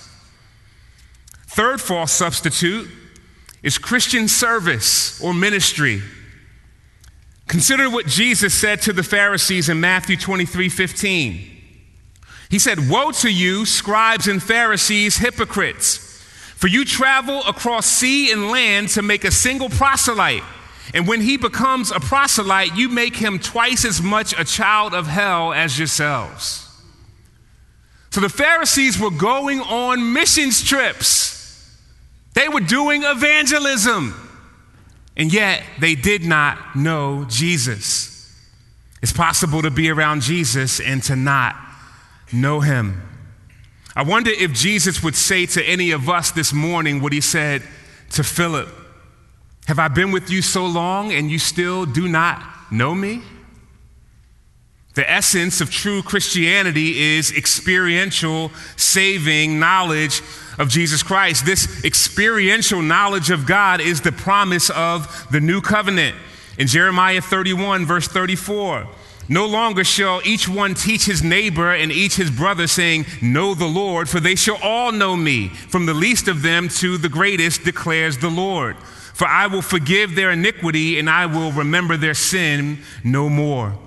Third 1.47 1.79
false 1.79 2.11
substitute 2.11 2.89
is 3.63 3.77
Christian 3.77 4.27
service 4.27 5.21
or 5.21 5.33
ministry. 5.33 6.01
Consider 7.47 7.89
what 7.89 8.07
Jesus 8.07 8.53
said 8.53 8.81
to 8.83 8.93
the 8.93 9.03
Pharisees 9.03 9.69
in 9.69 9.79
Matthew 9.79 10.17
23 10.17 10.69
15. 10.69 11.51
He 12.49 12.59
said, 12.59 12.89
Woe 12.89 13.11
to 13.11 13.29
you, 13.29 13.65
scribes 13.65 14.27
and 14.27 14.41
Pharisees, 14.41 15.17
hypocrites, 15.17 15.97
for 16.55 16.67
you 16.67 16.85
travel 16.85 17.43
across 17.43 17.85
sea 17.85 18.31
and 18.31 18.49
land 18.49 18.89
to 18.89 19.01
make 19.01 19.23
a 19.23 19.31
single 19.31 19.69
proselyte. 19.69 20.43
And 20.93 21.07
when 21.07 21.21
he 21.21 21.37
becomes 21.37 21.91
a 21.91 21.99
proselyte, 21.99 22.75
you 22.75 22.89
make 22.89 23.15
him 23.15 23.39
twice 23.39 23.85
as 23.85 24.01
much 24.01 24.37
a 24.39 24.45
child 24.45 24.93
of 24.93 25.07
hell 25.07 25.51
as 25.51 25.77
yourselves. 25.77 26.61
So 28.11 28.21
the 28.21 28.29
Pharisees 28.29 28.99
were 28.99 29.11
going 29.11 29.59
on 29.61 30.13
missions 30.13 30.63
trips, 30.63 31.33
they 32.33 32.47
were 32.47 32.61
doing 32.61 33.03
evangelism, 33.03 34.24
and 35.17 35.31
yet 35.31 35.63
they 35.79 35.95
did 35.95 36.23
not 36.23 36.75
know 36.75 37.25
Jesus. 37.25 38.11
It's 39.01 39.13
possible 39.13 39.61
to 39.61 39.71
be 39.71 39.89
around 39.89 40.21
Jesus 40.21 40.79
and 40.79 41.01
to 41.03 41.15
not 41.15 41.55
know 42.33 42.59
him. 42.59 43.01
I 43.95 44.03
wonder 44.03 44.31
if 44.31 44.51
Jesus 44.51 45.01
would 45.03 45.15
say 45.15 45.45
to 45.47 45.63
any 45.63 45.91
of 45.91 46.09
us 46.09 46.31
this 46.31 46.51
morning 46.51 47.01
what 47.01 47.13
he 47.13 47.21
said 47.21 47.63
to 48.11 48.23
Philip. 48.23 48.67
Have 49.67 49.79
I 49.79 49.87
been 49.87 50.11
with 50.11 50.29
you 50.29 50.41
so 50.41 50.65
long 50.65 51.13
and 51.13 51.31
you 51.31 51.39
still 51.39 51.85
do 51.85 52.07
not 52.07 52.43
know 52.71 52.93
me? 52.93 53.21
The 54.95 55.09
essence 55.11 55.59
of 55.59 55.69
true 55.69 56.01
Christianity 56.01 57.17
is 57.17 57.31
experiential, 57.37 58.49
saving 58.77 59.59
knowledge 59.59 60.21
of 60.57 60.69
Jesus 60.69 61.03
Christ. 61.03 61.45
This 61.45 61.83
experiential 61.83 62.81
knowledge 62.81 63.29
of 63.29 63.45
God 63.45 63.81
is 63.81 64.01
the 64.01 64.13
promise 64.13 64.69
of 64.69 65.27
the 65.31 65.41
new 65.41 65.59
covenant. 65.59 66.15
In 66.57 66.67
Jeremiah 66.67 67.19
31, 67.19 67.85
verse 67.85 68.07
34, 68.07 68.87
no 69.27 69.45
longer 69.45 69.83
shall 69.83 70.21
each 70.23 70.47
one 70.47 70.75
teach 70.75 71.05
his 71.05 71.21
neighbor 71.21 71.73
and 71.73 71.91
each 71.91 72.15
his 72.15 72.31
brother, 72.31 72.65
saying, 72.65 73.05
Know 73.21 73.53
the 73.53 73.65
Lord, 73.65 74.07
for 74.07 74.21
they 74.21 74.35
shall 74.35 74.59
all 74.63 74.93
know 74.93 75.17
me, 75.17 75.49
from 75.49 75.87
the 75.87 75.93
least 75.93 76.29
of 76.29 76.41
them 76.41 76.69
to 76.69 76.97
the 76.97 77.09
greatest, 77.09 77.65
declares 77.65 78.19
the 78.19 78.29
Lord. 78.29 78.77
For 78.77 79.27
I 79.27 79.47
will 79.47 79.61
forgive 79.61 80.15
their 80.15 80.31
iniquity 80.31 80.99
and 80.99 81.09
I 81.09 81.25
will 81.25 81.51
remember 81.51 81.97
their 81.97 82.13
sin 82.13 82.79
no 83.03 83.27
more. 83.29 83.77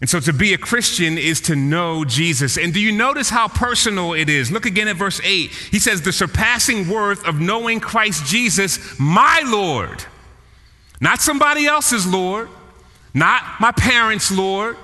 And 0.00 0.10
so 0.10 0.20
to 0.20 0.32
be 0.32 0.52
a 0.52 0.58
Christian 0.58 1.16
is 1.16 1.40
to 1.42 1.56
know 1.56 2.04
Jesus. 2.04 2.58
And 2.58 2.74
do 2.74 2.80
you 2.80 2.92
notice 2.92 3.30
how 3.30 3.48
personal 3.48 4.12
it 4.12 4.28
is? 4.28 4.52
Look 4.52 4.66
again 4.66 4.88
at 4.88 4.96
verse 4.96 5.20
8. 5.24 5.50
He 5.50 5.78
says, 5.78 6.02
The 6.02 6.12
surpassing 6.12 6.88
worth 6.88 7.26
of 7.26 7.40
knowing 7.40 7.80
Christ 7.80 8.26
Jesus, 8.26 8.98
my 8.98 9.42
Lord. 9.46 10.04
Not 11.00 11.20
somebody 11.20 11.66
else's 11.66 12.06
Lord, 12.06 12.50
not 13.14 13.42
my 13.58 13.72
parents' 13.72 14.30
Lord, 14.30 14.76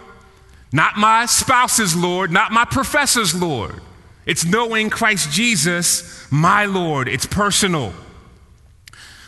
not 0.72 0.96
my 0.96 1.26
spouse's 1.26 1.94
Lord, 1.94 2.30
not 2.30 2.50
my 2.50 2.64
professor's 2.64 3.34
Lord. 3.34 3.80
It's 4.24 4.46
knowing 4.46 4.88
Christ 4.88 5.30
Jesus, 5.30 6.26
my 6.30 6.64
Lord. 6.64 7.08
It's 7.08 7.26
personal. 7.26 7.92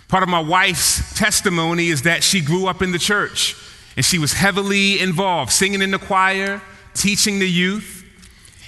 Part 0.08 0.22
of 0.22 0.28
my 0.30 0.40
wife's 0.40 1.14
testimony 1.18 1.88
is 1.88 2.02
that 2.02 2.22
she 2.22 2.40
grew 2.40 2.66
up 2.66 2.80
in 2.80 2.92
the 2.92 2.98
church 2.98 3.56
and 3.96 4.04
she 4.04 4.18
was 4.18 4.32
heavily 4.32 5.00
involved, 5.00 5.52
singing 5.52 5.82
in 5.82 5.90
the 5.90 5.98
choir, 5.98 6.60
teaching 6.94 7.38
the 7.38 7.48
youth. 7.48 8.04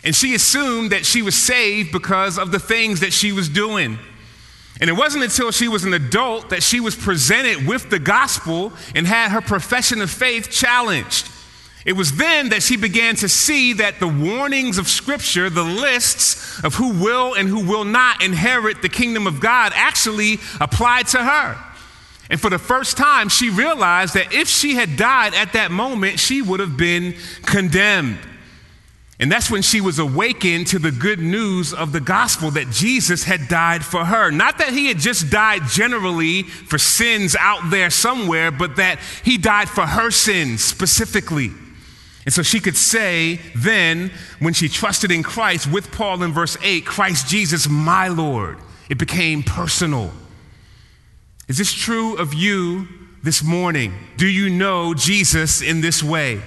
And 0.04 0.14
she 0.14 0.34
assumed 0.34 0.92
that 0.92 1.04
she 1.04 1.22
was 1.22 1.34
saved 1.34 1.90
because 1.90 2.38
of 2.38 2.52
the 2.52 2.60
things 2.60 3.00
that 3.00 3.12
she 3.12 3.32
was 3.32 3.48
doing. 3.48 3.98
And 4.80 4.90
it 4.90 4.92
wasn't 4.92 5.24
until 5.24 5.50
she 5.50 5.68
was 5.68 5.84
an 5.84 5.94
adult 5.94 6.50
that 6.50 6.62
she 6.62 6.80
was 6.80 6.94
presented 6.94 7.66
with 7.66 7.88
the 7.90 7.98
gospel 7.98 8.72
and 8.94 9.06
had 9.06 9.30
her 9.30 9.40
profession 9.40 10.02
of 10.02 10.10
faith 10.10 10.50
challenged. 10.50 11.28
It 11.86 11.94
was 11.94 12.16
then 12.16 12.50
that 12.50 12.62
she 12.62 12.76
began 12.76 13.14
to 13.16 13.28
see 13.28 13.72
that 13.74 14.00
the 14.00 14.08
warnings 14.08 14.76
of 14.76 14.88
Scripture, 14.88 15.48
the 15.48 15.62
lists 15.62 16.62
of 16.64 16.74
who 16.74 17.00
will 17.02 17.34
and 17.34 17.48
who 17.48 17.64
will 17.64 17.84
not 17.84 18.22
inherit 18.22 18.82
the 18.82 18.88
kingdom 18.88 19.26
of 19.26 19.40
God, 19.40 19.72
actually 19.74 20.38
applied 20.60 21.06
to 21.08 21.24
her. 21.24 21.56
And 22.28 22.40
for 22.40 22.50
the 22.50 22.58
first 22.58 22.96
time, 22.96 23.28
she 23.28 23.50
realized 23.50 24.14
that 24.14 24.32
if 24.32 24.48
she 24.48 24.74
had 24.74 24.96
died 24.96 25.34
at 25.34 25.52
that 25.52 25.70
moment, 25.70 26.18
she 26.18 26.42
would 26.42 26.60
have 26.60 26.76
been 26.76 27.14
condemned. 27.44 28.18
And 29.18 29.32
that's 29.32 29.50
when 29.50 29.62
she 29.62 29.80
was 29.80 29.98
awakened 29.98 30.66
to 30.68 30.78
the 30.78 30.90
good 30.90 31.20
news 31.20 31.72
of 31.72 31.92
the 31.92 32.00
gospel 32.00 32.50
that 32.50 32.68
Jesus 32.70 33.24
had 33.24 33.48
died 33.48 33.82
for 33.82 34.04
her. 34.04 34.30
Not 34.30 34.58
that 34.58 34.74
he 34.74 34.88
had 34.88 34.98
just 34.98 35.30
died 35.30 35.62
generally 35.68 36.42
for 36.42 36.76
sins 36.76 37.34
out 37.38 37.70
there 37.70 37.88
somewhere, 37.88 38.50
but 38.50 38.76
that 38.76 38.98
he 39.24 39.38
died 39.38 39.70
for 39.70 39.86
her 39.86 40.10
sins 40.10 40.62
specifically. 40.62 41.50
And 42.26 42.34
so 42.34 42.42
she 42.42 42.60
could 42.60 42.76
say 42.76 43.40
then, 43.54 44.10
when 44.40 44.52
she 44.52 44.68
trusted 44.68 45.10
in 45.10 45.22
Christ 45.22 45.70
with 45.70 45.92
Paul 45.92 46.22
in 46.22 46.32
verse 46.32 46.58
8, 46.62 46.84
Christ 46.84 47.28
Jesus, 47.28 47.68
my 47.68 48.08
Lord, 48.08 48.58
it 48.90 48.98
became 48.98 49.42
personal. 49.44 50.12
Is 51.48 51.58
this 51.58 51.72
true 51.72 52.16
of 52.16 52.34
you 52.34 52.88
this 53.22 53.42
morning? 53.42 53.94
Do 54.16 54.26
you 54.26 54.50
know 54.50 54.94
Jesus 54.94 55.62
in 55.62 55.80
this 55.80 56.02
way? 56.02 56.42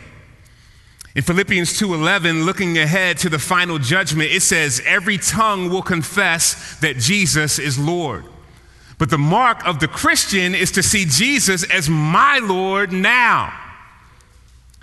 In 1.15 1.23
Philippians 1.23 1.77
2:11, 1.77 2.45
looking 2.45 2.77
ahead 2.77 3.17
to 3.19 3.29
the 3.29 3.39
final 3.39 3.79
judgment, 3.79 4.31
it 4.31 4.41
says, 4.41 4.81
"Every 4.85 5.17
tongue 5.17 5.69
will 5.69 5.81
confess 5.81 6.75
that 6.81 6.99
Jesus 6.99 7.59
is 7.59 7.77
Lord." 7.77 8.25
But 8.97 9.09
the 9.09 9.17
mark 9.17 9.65
of 9.65 9.79
the 9.79 9.87
Christian 9.87 10.53
is 10.53 10.71
to 10.71 10.83
see 10.83 11.05
Jesus 11.05 11.63
as 11.63 11.89
my 11.89 12.39
Lord 12.39 12.91
now. 12.91 13.53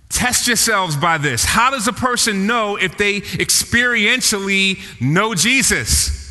Test 0.09 0.47
yourselves 0.47 0.97
by 0.97 1.19
this. 1.19 1.45
How 1.45 1.71
does 1.71 1.87
a 1.87 1.93
person 1.93 2.47
know 2.47 2.77
if 2.77 2.97
they 2.97 3.21
experientially 3.21 4.79
know 5.01 5.35
Jesus? 5.35 6.26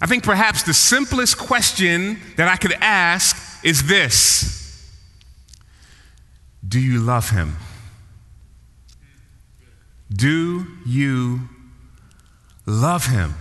I 0.00 0.06
think 0.06 0.22
perhaps 0.22 0.62
the 0.62 0.74
simplest 0.74 1.38
question 1.38 2.20
that 2.36 2.48
I 2.48 2.56
could 2.56 2.72
ask 2.80 3.64
is 3.64 3.88
this 3.88 4.88
Do 6.66 6.80
you 6.80 7.00
love 7.00 7.30
him? 7.30 7.56
Do 10.12 10.66
you 10.86 11.48
love 12.66 13.06
him? 13.06 13.34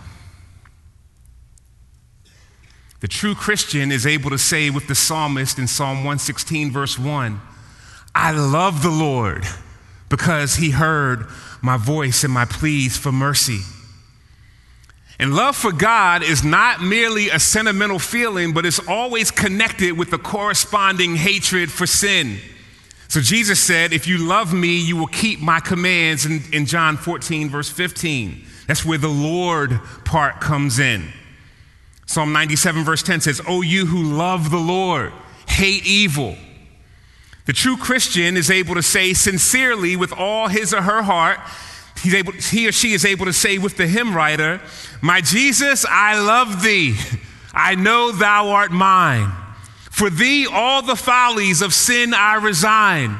The 2.99 3.07
true 3.07 3.35
Christian 3.35 3.91
is 3.91 4.07
able 4.07 4.31
to 4.31 4.39
say 4.39 4.69
with 4.69 4.87
the 4.87 4.95
psalmist 4.95 5.59
in 5.59 5.67
Psalm 5.67 5.97
116, 5.97 6.71
verse 6.71 6.97
1 6.97 7.39
I 8.15 8.31
love 8.31 8.81
the 8.81 8.89
Lord 8.89 9.45
because 10.09 10.55
he 10.55 10.71
heard 10.71 11.27
my 11.61 11.77
voice 11.77 12.23
and 12.23 12.33
my 12.33 12.45
pleas 12.45 12.97
for 12.97 13.11
mercy. 13.11 13.59
And 15.19 15.33
love 15.33 15.55
for 15.55 15.71
God 15.71 16.21
is 16.21 16.43
not 16.43 16.81
merely 16.81 17.29
a 17.29 17.39
sentimental 17.39 17.97
feeling, 17.97 18.53
but 18.53 18.65
it's 18.65 18.85
always 18.87 19.31
connected 19.31 19.97
with 19.97 20.11
the 20.11 20.19
corresponding 20.19 21.15
hatred 21.15 21.71
for 21.71 21.87
sin. 21.87 22.37
So 23.07 23.21
Jesus 23.21 23.59
said, 23.59 23.93
If 23.93 24.07
you 24.07 24.19
love 24.19 24.53
me, 24.53 24.77
you 24.79 24.95
will 24.95 25.07
keep 25.07 25.39
my 25.39 25.59
commands 25.59 26.25
in, 26.25 26.41
in 26.53 26.65
John 26.65 26.97
14, 26.97 27.49
verse 27.49 27.69
15. 27.69 28.45
That's 28.67 28.85
where 28.85 28.97
the 28.97 29.07
Lord 29.07 29.79
part 30.03 30.39
comes 30.41 30.77
in. 30.77 31.11
Psalm 32.05 32.31
97, 32.31 32.83
verse 32.83 33.01
10 33.01 33.21
says, 33.21 33.41
Oh, 33.47 33.61
you 33.61 33.85
who 33.85 34.03
love 34.15 34.51
the 34.51 34.57
Lord, 34.57 35.13
hate 35.47 35.85
evil. 35.85 36.35
The 37.45 37.53
true 37.53 37.77
Christian 37.77 38.35
is 38.35 38.51
able 38.51 38.75
to 38.75 38.83
say 38.83 39.13
sincerely 39.13 39.95
with 39.95 40.11
all 40.11 40.49
his 40.49 40.73
or 40.73 40.81
her 40.81 41.01
heart, 41.01 41.39
he's 41.99 42.13
able, 42.13 42.33
he 42.33 42.67
or 42.67 42.71
she 42.71 42.93
is 42.93 43.05
able 43.05 43.25
to 43.25 43.33
say 43.33 43.57
with 43.57 43.77
the 43.77 43.87
hymn 43.87 44.15
writer, 44.15 44.61
My 45.01 45.21
Jesus, 45.21 45.85
I 45.87 46.19
love 46.19 46.61
thee. 46.61 46.95
I 47.53 47.75
know 47.75 48.11
thou 48.11 48.49
art 48.49 48.71
mine. 48.71 49.31
For 49.91 50.09
thee 50.09 50.47
all 50.49 50.81
the 50.83 50.95
follies 50.95 51.61
of 51.61 51.73
sin 51.73 52.13
I 52.13 52.35
resign. 52.35 53.19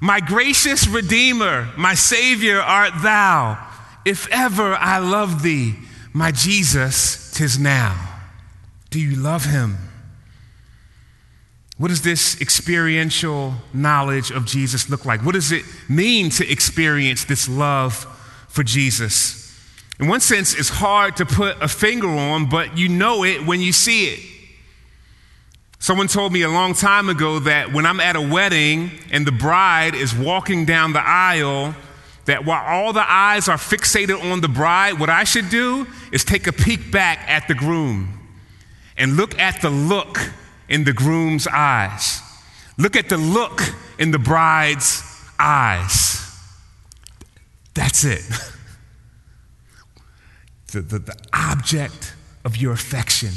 My 0.00 0.20
gracious 0.20 0.86
Redeemer, 0.86 1.68
my 1.76 1.94
Savior 1.94 2.60
art 2.60 2.92
thou. 3.02 3.64
If 4.04 4.28
ever 4.30 4.74
I 4.74 4.98
love 4.98 5.42
thee, 5.42 5.76
my 6.12 6.32
Jesus, 6.32 7.30
tis 7.32 7.58
now. 7.58 8.20
Do 8.90 9.00
you 9.00 9.16
love 9.16 9.44
him? 9.44 9.76
What 11.78 11.88
does 11.88 12.02
this 12.02 12.40
experiential 12.40 13.54
knowledge 13.72 14.32
of 14.32 14.46
Jesus 14.46 14.90
look 14.90 15.04
like? 15.04 15.24
What 15.24 15.34
does 15.34 15.52
it 15.52 15.64
mean 15.88 16.28
to 16.30 16.50
experience 16.50 17.24
this 17.24 17.48
love 17.48 17.94
for 18.48 18.64
Jesus? 18.64 19.56
In 20.00 20.08
one 20.08 20.20
sense, 20.20 20.58
it's 20.58 20.68
hard 20.68 21.16
to 21.16 21.24
put 21.24 21.60
a 21.62 21.68
finger 21.68 22.08
on, 22.08 22.48
but 22.48 22.76
you 22.76 22.88
know 22.88 23.24
it 23.24 23.46
when 23.46 23.60
you 23.60 23.72
see 23.72 24.06
it. 24.08 24.20
Someone 25.78 26.08
told 26.08 26.32
me 26.32 26.42
a 26.42 26.48
long 26.48 26.74
time 26.74 27.08
ago 27.08 27.38
that 27.40 27.72
when 27.72 27.86
I'm 27.86 28.00
at 28.00 28.16
a 28.16 28.20
wedding 28.20 28.90
and 29.12 29.24
the 29.24 29.32
bride 29.32 29.94
is 29.94 30.12
walking 30.12 30.64
down 30.64 30.92
the 30.92 31.06
aisle, 31.06 31.76
that 32.24 32.44
while 32.44 32.64
all 32.64 32.92
the 32.92 33.08
eyes 33.08 33.48
are 33.48 33.56
fixated 33.56 34.20
on 34.32 34.40
the 34.40 34.48
bride, 34.48 34.98
what 34.98 35.10
I 35.10 35.22
should 35.22 35.48
do 35.48 35.86
is 36.10 36.24
take 36.24 36.48
a 36.48 36.52
peek 36.52 36.90
back 36.90 37.20
at 37.28 37.46
the 37.46 37.54
groom 37.54 38.18
and 38.96 39.16
look 39.16 39.38
at 39.38 39.62
the 39.62 39.70
look 39.70 40.18
in 40.68 40.84
the 40.84 40.92
groom's 40.92 41.46
eyes. 41.46 42.20
Look 42.76 42.96
at 42.96 43.08
the 43.08 43.16
look 43.16 43.62
in 43.98 44.10
the 44.10 44.18
bride's 44.18 45.02
eyes. 45.38 46.24
That's 47.74 48.04
it. 48.04 48.22
the, 50.72 50.80
the, 50.80 50.98
the 50.98 51.16
object 51.32 52.14
of 52.44 52.56
your 52.56 52.72
affection. 52.72 53.32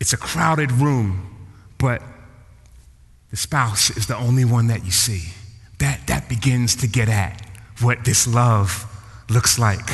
It's 0.00 0.12
a 0.12 0.16
crowded 0.16 0.72
room, 0.72 1.48
but 1.78 2.02
the 3.30 3.36
spouse 3.36 3.90
is 3.90 4.06
the 4.06 4.16
only 4.16 4.44
one 4.44 4.68
that 4.68 4.84
you 4.84 4.90
see. 4.90 5.32
That, 5.78 6.06
that 6.06 6.28
begins 6.28 6.76
to 6.76 6.86
get 6.86 7.08
at 7.08 7.46
what 7.80 8.04
this 8.04 8.26
love 8.26 8.86
looks 9.28 9.58
like. 9.58 9.88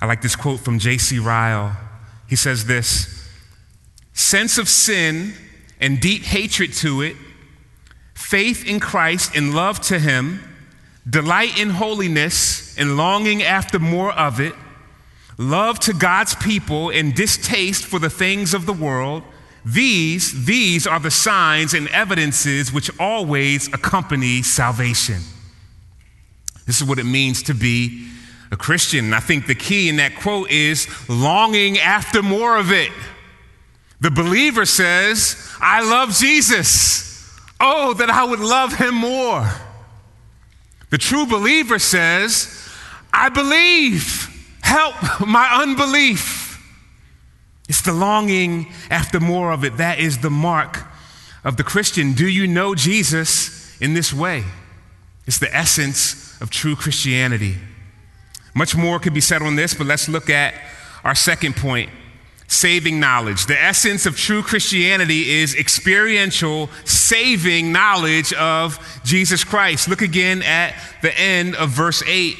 I 0.00 0.06
like 0.06 0.22
this 0.22 0.36
quote 0.36 0.60
from 0.60 0.78
J.C. 0.78 1.18
Ryle. 1.18 1.76
He 2.32 2.36
says 2.36 2.64
this 2.64 3.28
sense 4.14 4.56
of 4.56 4.66
sin 4.66 5.34
and 5.80 6.00
deep 6.00 6.22
hatred 6.22 6.72
to 6.72 7.02
it, 7.02 7.14
faith 8.14 8.66
in 8.66 8.80
Christ 8.80 9.36
and 9.36 9.54
love 9.54 9.80
to 9.82 9.98
Him, 9.98 10.40
delight 11.06 11.60
in 11.60 11.68
holiness 11.68 12.74
and 12.78 12.96
longing 12.96 13.42
after 13.42 13.78
more 13.78 14.12
of 14.12 14.40
it, 14.40 14.54
love 15.36 15.78
to 15.80 15.92
God's 15.92 16.34
people 16.36 16.88
and 16.88 17.14
distaste 17.14 17.84
for 17.84 17.98
the 17.98 18.08
things 18.08 18.54
of 18.54 18.64
the 18.64 18.72
world, 18.72 19.24
these, 19.66 20.46
these 20.46 20.86
are 20.86 21.00
the 21.00 21.10
signs 21.10 21.74
and 21.74 21.86
evidences 21.88 22.72
which 22.72 22.90
always 22.98 23.68
accompany 23.74 24.40
salvation. 24.40 25.20
This 26.64 26.80
is 26.80 26.88
what 26.88 26.98
it 26.98 27.04
means 27.04 27.42
to 27.42 27.52
be 27.52 28.08
a 28.52 28.56
Christian. 28.56 29.14
I 29.14 29.20
think 29.20 29.46
the 29.46 29.54
key 29.54 29.88
in 29.88 29.96
that 29.96 30.14
quote 30.14 30.50
is 30.50 30.86
longing 31.08 31.78
after 31.78 32.22
more 32.22 32.58
of 32.58 32.70
it. 32.70 32.92
The 34.00 34.10
believer 34.10 34.66
says, 34.66 35.50
I 35.60 35.80
love 35.88 36.14
Jesus. 36.14 37.30
Oh, 37.58 37.94
that 37.94 38.10
I 38.10 38.24
would 38.24 38.40
love 38.40 38.74
him 38.74 38.94
more. 38.94 39.50
The 40.90 40.98
true 40.98 41.24
believer 41.26 41.78
says, 41.78 42.68
I 43.12 43.30
believe. 43.30 44.28
Help 44.60 44.96
my 45.26 45.62
unbelief. 45.62 46.60
It's 47.68 47.80
the 47.80 47.92
longing 47.94 48.70
after 48.90 49.18
more 49.18 49.50
of 49.50 49.64
it. 49.64 49.78
That 49.78 49.98
is 49.98 50.18
the 50.18 50.30
mark 50.30 50.84
of 51.42 51.56
the 51.56 51.64
Christian. 51.64 52.12
Do 52.12 52.28
you 52.28 52.46
know 52.46 52.74
Jesus 52.74 53.80
in 53.80 53.94
this 53.94 54.12
way? 54.12 54.44
It's 55.26 55.38
the 55.38 55.54
essence 55.54 56.38
of 56.42 56.50
true 56.50 56.76
Christianity. 56.76 57.56
Much 58.54 58.76
more 58.76 58.98
could 58.98 59.14
be 59.14 59.20
said 59.20 59.42
on 59.42 59.56
this, 59.56 59.74
but 59.74 59.86
let's 59.86 60.08
look 60.08 60.28
at 60.28 60.54
our 61.04 61.14
second 61.14 61.56
point 61.56 61.90
saving 62.52 63.00
knowledge. 63.00 63.46
The 63.46 63.60
essence 63.60 64.04
of 64.04 64.16
true 64.16 64.42
Christianity 64.42 65.30
is 65.30 65.54
experiential, 65.54 66.68
saving 66.84 67.72
knowledge 67.72 68.32
of 68.34 68.78
Jesus 69.04 69.42
Christ. 69.42 69.88
Look 69.88 70.02
again 70.02 70.42
at 70.42 70.74
the 71.00 71.18
end 71.18 71.56
of 71.56 71.70
verse 71.70 72.02
8. 72.06 72.36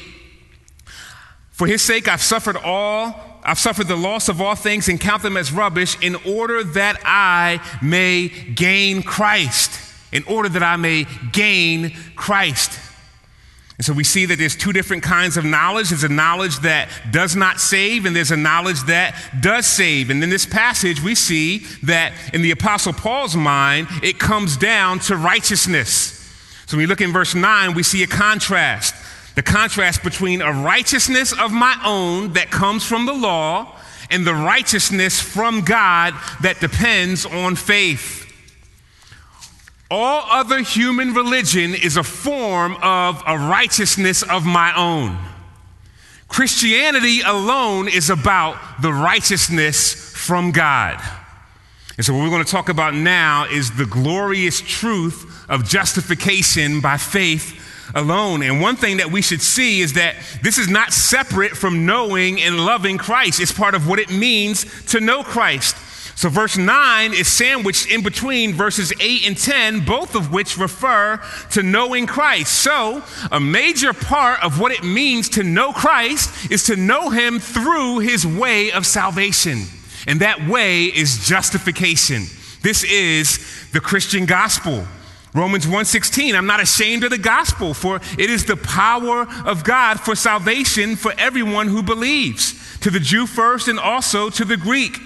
For 1.51 1.67
his 1.67 1.81
sake, 1.81 2.07
I've 2.07 2.21
suffered 2.21 2.57
all, 2.57 3.39
I've 3.43 3.59
suffered 3.59 3.87
the 3.87 3.97
loss 3.97 4.29
of 4.29 4.39
all 4.39 4.55
things 4.55 4.87
and 4.87 4.99
count 4.99 5.23
them 5.23 5.35
as 5.35 5.51
rubbish 5.51 5.97
in 6.01 6.15
order 6.27 6.63
that 6.63 6.99
I 7.03 7.59
may 7.81 8.29
gain 8.29 9.03
Christ. 9.03 9.79
In 10.11 10.23
order 10.25 10.47
that 10.49 10.63
I 10.63 10.75
may 10.75 11.07
gain 11.31 11.95
Christ. 12.15 12.79
And 13.77 13.85
so 13.85 13.93
we 13.93 14.03
see 14.03 14.25
that 14.27 14.37
there's 14.37 14.55
two 14.55 14.71
different 14.71 15.01
kinds 15.01 15.35
of 15.35 15.45
knowledge. 15.45 15.89
There's 15.89 16.03
a 16.03 16.09
knowledge 16.09 16.59
that 16.59 16.89
does 17.11 17.35
not 17.35 17.59
save, 17.59 18.05
and 18.05 18.15
there's 18.15 18.31
a 18.31 18.37
knowledge 18.37 18.81
that 18.83 19.15
does 19.41 19.65
save. 19.65 20.11
And 20.11 20.23
in 20.23 20.29
this 20.29 20.45
passage, 20.45 21.01
we 21.01 21.15
see 21.15 21.59
that 21.83 22.13
in 22.33 22.43
the 22.43 22.51
Apostle 22.51 22.93
Paul's 22.93 23.35
mind, 23.35 23.87
it 24.03 24.19
comes 24.19 24.57
down 24.57 24.99
to 24.99 25.17
righteousness. 25.17 26.19
So 26.67 26.77
when 26.77 26.83
we 26.83 26.87
look 26.87 27.01
in 27.01 27.11
verse 27.11 27.33
9, 27.33 27.73
we 27.73 27.83
see 27.83 28.03
a 28.03 28.07
contrast. 28.07 28.95
The 29.35 29.41
contrast 29.41 30.03
between 30.03 30.43
a 30.43 30.51
righteousness 30.51 31.33
of 31.37 31.51
my 31.51 31.75
own 31.83 32.33
that 32.33 32.51
comes 32.51 32.85
from 32.85 33.07
the 33.07 33.13
law 33.13 33.75
and 34.11 34.27
the 34.27 34.33
righteousness 34.35 35.19
from 35.19 35.61
God 35.61 36.13
that 36.41 36.59
depends 36.59 37.25
on 37.25 37.55
faith. 37.55 38.22
All 39.95 40.23
other 40.27 40.63
human 40.63 41.13
religion 41.13 41.75
is 41.75 41.97
a 41.97 42.03
form 42.03 42.75
of 42.81 43.21
a 43.27 43.37
righteousness 43.37 44.23
of 44.23 44.43
my 44.43 44.75
own. 44.75 45.19
Christianity 46.27 47.21
alone 47.21 47.87
is 47.87 48.09
about 48.09 48.57
the 48.81 48.91
righteousness 48.91 49.93
from 49.93 50.49
God. 50.49 50.99
And 51.95 52.03
so, 52.03 52.11
what 52.11 52.23
we're 52.23 52.31
going 52.31 52.43
to 52.43 52.51
talk 52.51 52.69
about 52.69 52.95
now 52.95 53.45
is 53.45 53.69
the 53.69 53.85
glorious 53.85 54.61
truth 54.61 55.45
of 55.47 55.63
justification 55.69 56.81
by 56.81 56.97
faith 56.97 57.91
alone. 57.93 58.41
And 58.41 58.59
one 58.61 58.77
thing 58.77 58.97
that 58.97 59.11
we 59.11 59.21
should 59.21 59.43
see 59.43 59.81
is 59.81 59.93
that 59.93 60.15
this 60.41 60.57
is 60.57 60.69
not 60.69 60.91
separate 60.91 61.51
from 61.51 61.85
knowing 61.85 62.41
and 62.41 62.65
loving 62.65 62.97
Christ, 62.97 63.39
it's 63.39 63.51
part 63.51 63.75
of 63.75 63.87
what 63.87 63.99
it 63.99 64.09
means 64.09 64.65
to 64.87 64.99
know 64.99 65.21
Christ. 65.21 65.75
So, 66.15 66.29
verse 66.29 66.57
9 66.57 67.13
is 67.13 67.27
sandwiched 67.27 67.89
in 67.89 68.03
between 68.03 68.53
verses 68.53 68.93
8 68.99 69.27
and 69.27 69.37
10, 69.37 69.83
both 69.83 70.15
of 70.15 70.31
which 70.31 70.57
refer 70.57 71.19
to 71.51 71.63
knowing 71.63 72.05
Christ. 72.05 72.53
So, 72.61 73.03
a 73.31 73.39
major 73.39 73.93
part 73.93 74.43
of 74.43 74.59
what 74.59 74.71
it 74.71 74.83
means 74.83 75.29
to 75.29 75.43
know 75.43 75.73
Christ 75.73 76.51
is 76.51 76.63
to 76.65 76.75
know 76.75 77.09
him 77.09 77.39
through 77.39 77.99
his 77.99 78.27
way 78.27 78.71
of 78.71 78.85
salvation. 78.85 79.63
And 80.05 80.19
that 80.19 80.47
way 80.47 80.85
is 80.85 81.27
justification. 81.27 82.25
This 82.61 82.83
is 82.83 83.39
the 83.71 83.81
Christian 83.81 84.25
gospel. 84.25 84.85
Romans 85.33 85.65
1:16 85.65 86.35
I'm 86.35 86.45
not 86.45 86.61
ashamed 86.61 87.03
of 87.03 87.09
the 87.09 87.17
gospel 87.17 87.73
for 87.73 87.99
it 88.19 88.29
is 88.29 88.45
the 88.45 88.55
power 88.55 89.27
of 89.45 89.63
God 89.63 89.99
for 89.99 90.15
salvation 90.15 90.95
for 90.95 91.11
everyone 91.17 91.69
who 91.69 91.81
believes 91.81 92.53
to 92.81 92.91
the 92.91 92.99
Jew 92.99 93.25
first 93.25 93.67
and 93.67 93.79
also 93.79 94.29
to 94.29 94.45
the 94.45 94.57
Greek 94.57 94.99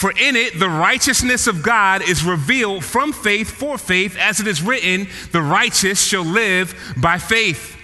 for 0.00 0.12
in 0.12 0.34
it, 0.34 0.58
the 0.58 0.70
righteousness 0.70 1.46
of 1.46 1.62
God 1.62 2.00
is 2.00 2.24
revealed 2.24 2.82
from 2.82 3.12
faith 3.12 3.50
for 3.50 3.76
faith, 3.76 4.16
as 4.16 4.40
it 4.40 4.46
is 4.46 4.62
written, 4.62 5.06
the 5.30 5.42
righteous 5.42 6.02
shall 6.02 6.24
live 6.24 6.94
by 6.96 7.18
faith. 7.18 7.76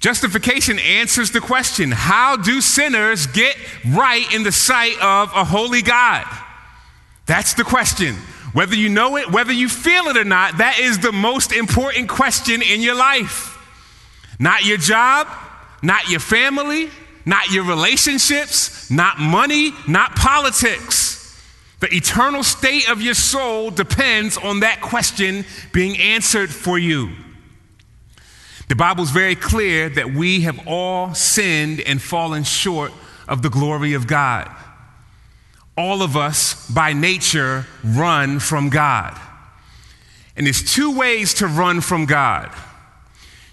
Justification 0.00 0.80
answers 0.80 1.30
the 1.30 1.38
question 1.38 1.92
how 1.92 2.36
do 2.36 2.60
sinners 2.60 3.28
get 3.28 3.56
right 3.90 4.26
in 4.34 4.42
the 4.42 4.50
sight 4.50 5.00
of 5.00 5.30
a 5.32 5.44
holy 5.44 5.82
God? 5.82 6.26
That's 7.26 7.54
the 7.54 7.62
question. 7.62 8.16
Whether 8.52 8.74
you 8.74 8.88
know 8.88 9.16
it, 9.16 9.30
whether 9.30 9.52
you 9.52 9.68
feel 9.68 10.06
it 10.06 10.16
or 10.16 10.24
not, 10.24 10.58
that 10.58 10.80
is 10.80 10.98
the 10.98 11.12
most 11.12 11.52
important 11.52 12.08
question 12.08 12.60
in 12.60 12.80
your 12.80 12.96
life. 12.96 13.56
Not 14.40 14.64
your 14.64 14.78
job, 14.78 15.28
not 15.80 16.08
your 16.08 16.18
family, 16.18 16.90
not 17.24 17.52
your 17.52 17.62
relationships, 17.62 18.90
not 18.90 19.20
money, 19.20 19.70
not 19.86 20.16
politics. 20.16 21.09
The 21.80 21.94
eternal 21.94 22.42
state 22.42 22.90
of 22.90 23.00
your 23.00 23.14
soul 23.14 23.70
depends 23.70 24.36
on 24.36 24.60
that 24.60 24.80
question 24.80 25.44
being 25.72 25.98
answered 25.98 26.50
for 26.50 26.78
you. 26.78 27.10
The 28.68 28.76
Bible 28.76 29.02
is 29.02 29.10
very 29.10 29.34
clear 29.34 29.88
that 29.88 30.12
we 30.12 30.42
have 30.42 30.68
all 30.68 31.14
sinned 31.14 31.80
and 31.80 32.00
fallen 32.00 32.44
short 32.44 32.92
of 33.26 33.42
the 33.42 33.50
glory 33.50 33.94
of 33.94 34.06
God. 34.06 34.48
All 35.76 36.02
of 36.02 36.16
us, 36.16 36.70
by 36.70 36.92
nature, 36.92 37.66
run 37.82 38.38
from 38.38 38.68
God. 38.68 39.18
And 40.36 40.46
there's 40.46 40.62
two 40.62 40.96
ways 40.96 41.34
to 41.34 41.46
run 41.46 41.80
from 41.80 42.04
God. 42.04 42.54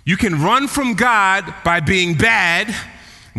You 0.04 0.18
can 0.18 0.42
run 0.42 0.68
from 0.68 0.94
God 0.94 1.54
by 1.64 1.80
being 1.80 2.14
bad. 2.14 2.74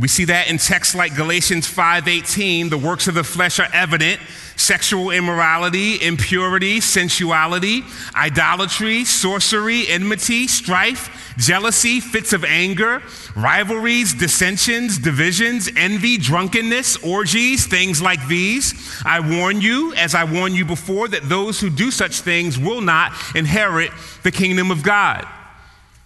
We 0.01 0.07
see 0.09 0.27
that 0.27 0.49
in 0.49 0.59
texts 0.59 0.95
like 0.95 1.17
Galatians 1.17 1.67
5:18, 1.67 2.69
the 2.69 2.79
works 2.79 3.09
of 3.09 3.15
the 3.15 3.25
flesh 3.25 3.59
are 3.59 3.69
evident 3.73 4.21
sexual 4.55 5.11
immorality, 5.11 6.03
impurity, 6.05 6.81
sensuality, 6.81 7.85
idolatry, 8.15 9.05
sorcery, 9.05 9.89
enmity, 9.89 10.49
strife, 10.49 11.33
jealousy, 11.37 12.01
fits 12.01 12.33
of 12.33 12.45
anger, 12.45 13.03
rivalries, 13.37 14.15
dissensions, 14.15 14.99
divisions, 14.99 15.71
envy, 15.77 16.19
drunkenness, 16.19 16.97
orgies, 17.05 17.67
things 17.67 18.03
like 18.03 18.25
these. 18.27 19.01
I 19.05 19.21
warn 19.21 19.61
you, 19.61 19.95
as 19.95 20.15
I 20.15 20.25
warned 20.25 20.57
you 20.57 20.65
before, 20.65 21.09
that 21.09 21.29
those 21.29 21.61
who 21.61 21.71
do 21.71 21.91
such 21.91 22.21
things 22.21 22.59
will 22.59 22.81
not 22.81 23.13
inherit 23.37 23.93
the 24.25 24.33
kingdom 24.33 24.71
of 24.71 24.83
God. 24.83 25.27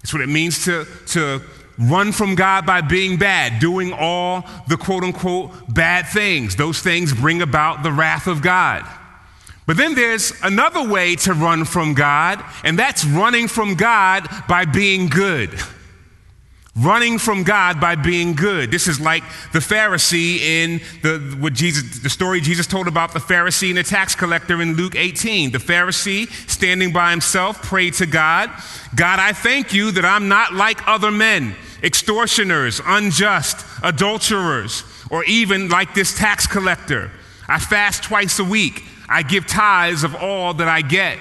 That's 0.02 0.12
what 0.12 0.22
it 0.22 0.28
means 0.28 0.64
to, 0.66 0.86
to 1.08 1.42
run 1.78 2.12
from 2.12 2.34
God 2.34 2.66
by 2.66 2.80
being 2.80 3.18
bad, 3.18 3.60
doing 3.60 3.92
all 3.92 4.46
the 4.68 4.76
quote 4.76 5.04
unquote 5.04 5.52
bad 5.72 6.06
things. 6.06 6.56
Those 6.56 6.80
things 6.80 7.12
bring 7.12 7.42
about 7.42 7.82
the 7.82 7.92
wrath 7.92 8.26
of 8.26 8.42
God. 8.42 8.86
But 9.66 9.76
then 9.76 9.94
there's 9.94 10.32
another 10.42 10.86
way 10.86 11.14
to 11.16 11.34
run 11.34 11.64
from 11.64 11.94
God, 11.94 12.44
and 12.64 12.78
that's 12.78 13.04
running 13.04 13.46
from 13.46 13.74
God 13.74 14.28
by 14.48 14.64
being 14.64 15.08
good 15.08 15.50
running 16.76 17.18
from 17.18 17.42
God 17.42 17.80
by 17.80 17.96
being 17.96 18.34
good. 18.34 18.70
This 18.70 18.88
is 18.88 18.98
like 18.98 19.22
the 19.52 19.58
Pharisee 19.58 20.38
in 20.38 20.80
the 21.02 21.36
what 21.38 21.52
Jesus 21.52 21.98
the 21.98 22.08
story 22.08 22.40
Jesus 22.40 22.66
told 22.66 22.88
about 22.88 23.12
the 23.12 23.18
Pharisee 23.18 23.68
and 23.68 23.78
the 23.78 23.82
tax 23.82 24.14
collector 24.14 24.60
in 24.62 24.74
Luke 24.74 24.96
18. 24.96 25.52
The 25.52 25.58
Pharisee 25.58 26.30
standing 26.48 26.92
by 26.92 27.10
himself 27.10 27.62
prayed 27.62 27.94
to 27.94 28.06
God, 28.06 28.50
God, 28.94 29.18
I 29.18 29.32
thank 29.32 29.74
you 29.74 29.90
that 29.92 30.04
I'm 30.04 30.28
not 30.28 30.54
like 30.54 30.86
other 30.88 31.10
men, 31.10 31.54
extortioners, 31.82 32.80
unjust, 32.84 33.66
adulterers, 33.82 34.84
or 35.10 35.24
even 35.24 35.68
like 35.68 35.94
this 35.94 36.16
tax 36.16 36.46
collector. 36.46 37.10
I 37.48 37.58
fast 37.58 38.04
twice 38.04 38.38
a 38.38 38.44
week. 38.44 38.82
I 39.10 39.22
give 39.22 39.46
tithes 39.46 40.04
of 40.04 40.14
all 40.14 40.54
that 40.54 40.68
I 40.68 40.80
get. 40.80 41.18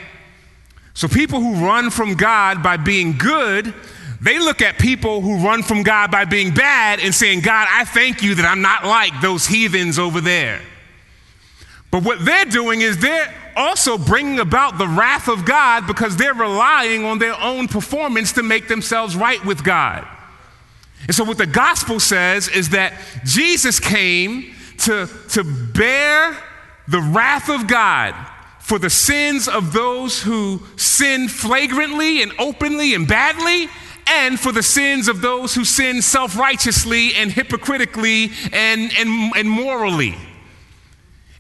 So 0.94 1.10
people 1.10 1.42
who 1.42 1.66
run 1.66 1.90
from 1.90 2.16
God 2.16 2.64
by 2.64 2.78
being 2.78 3.18
good 3.18 3.74
they 4.22 4.38
look 4.38 4.62
at 4.62 4.78
people 4.78 5.22
who 5.22 5.44
run 5.44 5.64
from 5.64 5.82
God 5.82 6.12
by 6.12 6.26
being 6.26 6.54
bad 6.54 7.00
and 7.00 7.14
saying, 7.14 7.42
God, 7.42 7.68
I 7.70 7.86
thank 7.86 8.22
you 8.22 8.36
that 8.36 8.46
I'm 8.46 8.62
not 8.62 8.86
like 8.86 9.20
those 9.20 9.48
heathens 9.48 9.98
over 9.98 10.22
there. 10.22 10.62
But 11.90 12.04
what 12.04 12.24
they're 12.24 12.46
doing 12.46 12.82
is 12.82 13.00
they're 13.00 13.34
also 13.56 13.98
bringing 13.98 14.40
about 14.40 14.78
the 14.78 14.88
wrath 14.88 15.28
of 15.28 15.44
God 15.44 15.88
because 15.88 16.16
they're 16.16 16.36
relying 16.36 17.04
on 17.04 17.20
their 17.20 17.38
own 17.42 17.68
performance 17.68 18.34
to 18.34 18.44
make 18.44 18.68
themselves 18.68 19.16
right 19.16 19.44
with 19.44 19.64
God. 19.64 20.08
And 21.08 21.16
so, 21.16 21.24
what 21.24 21.38
the 21.38 21.48
gospel 21.48 22.00
says 22.00 22.48
is 22.48 22.70
that 22.70 22.94
Jesus 23.26 23.80
came 23.80 24.54
to, 24.80 25.10
to 25.30 25.44
bear 25.44 26.38
the 26.88 27.02
wrath 27.02 27.50
of 27.50 27.68
God 27.68 28.14
for 28.60 28.78
the 28.78 28.90
sins 28.90 29.48
of 29.48 29.74
those 29.74 30.22
who 30.22 30.62
sin 30.78 31.28
flagrantly 31.28 32.22
and 32.22 32.32
openly 32.40 32.94
and 32.94 33.08
badly, 33.08 33.68
and 34.08 34.40
for 34.40 34.52
the 34.52 34.64
sins 34.64 35.08
of 35.08 35.22
those 35.22 35.56
who 35.56 35.66
sin 35.66 36.02
self 36.02 36.38
righteously 36.38 37.14
and 37.16 37.32
hypocritically 37.32 38.32
and, 38.52 38.92
and, 38.98 39.36
and 39.36 39.50
morally. 39.50 40.16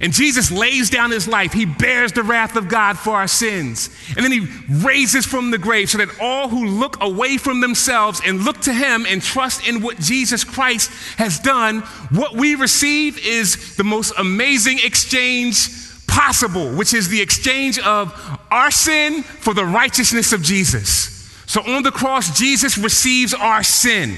And 0.01 0.11
Jesus 0.11 0.51
lays 0.51 0.89
down 0.89 1.11
his 1.11 1.27
life. 1.27 1.53
He 1.53 1.65
bears 1.65 2.11
the 2.11 2.23
wrath 2.23 2.55
of 2.55 2.67
God 2.67 2.97
for 2.97 3.11
our 3.11 3.27
sins. 3.27 3.95
And 4.15 4.25
then 4.25 4.31
he 4.31 4.47
raises 4.83 5.27
from 5.27 5.51
the 5.51 5.59
grave 5.59 5.91
so 5.91 5.99
that 5.99 6.09
all 6.19 6.49
who 6.49 6.65
look 6.65 6.97
away 7.03 7.37
from 7.37 7.61
themselves 7.61 8.19
and 8.25 8.43
look 8.43 8.59
to 8.61 8.73
him 8.73 9.05
and 9.07 9.21
trust 9.21 9.67
in 9.67 9.83
what 9.83 9.99
Jesus 9.99 10.43
Christ 10.43 10.89
has 11.19 11.39
done, 11.39 11.81
what 12.09 12.35
we 12.35 12.55
receive 12.55 13.23
is 13.23 13.75
the 13.75 13.83
most 13.83 14.13
amazing 14.17 14.79
exchange 14.83 15.69
possible, 16.07 16.75
which 16.75 16.95
is 16.95 17.07
the 17.07 17.21
exchange 17.21 17.77
of 17.77 18.11
our 18.49 18.71
sin 18.71 19.21
for 19.21 19.53
the 19.53 19.65
righteousness 19.65 20.33
of 20.33 20.41
Jesus. 20.41 21.20
So 21.51 21.61
on 21.63 21.83
the 21.83 21.91
cross, 21.91 22.39
Jesus 22.39 22.77
receives 22.77 23.33
our 23.33 23.61
sin. 23.61 24.15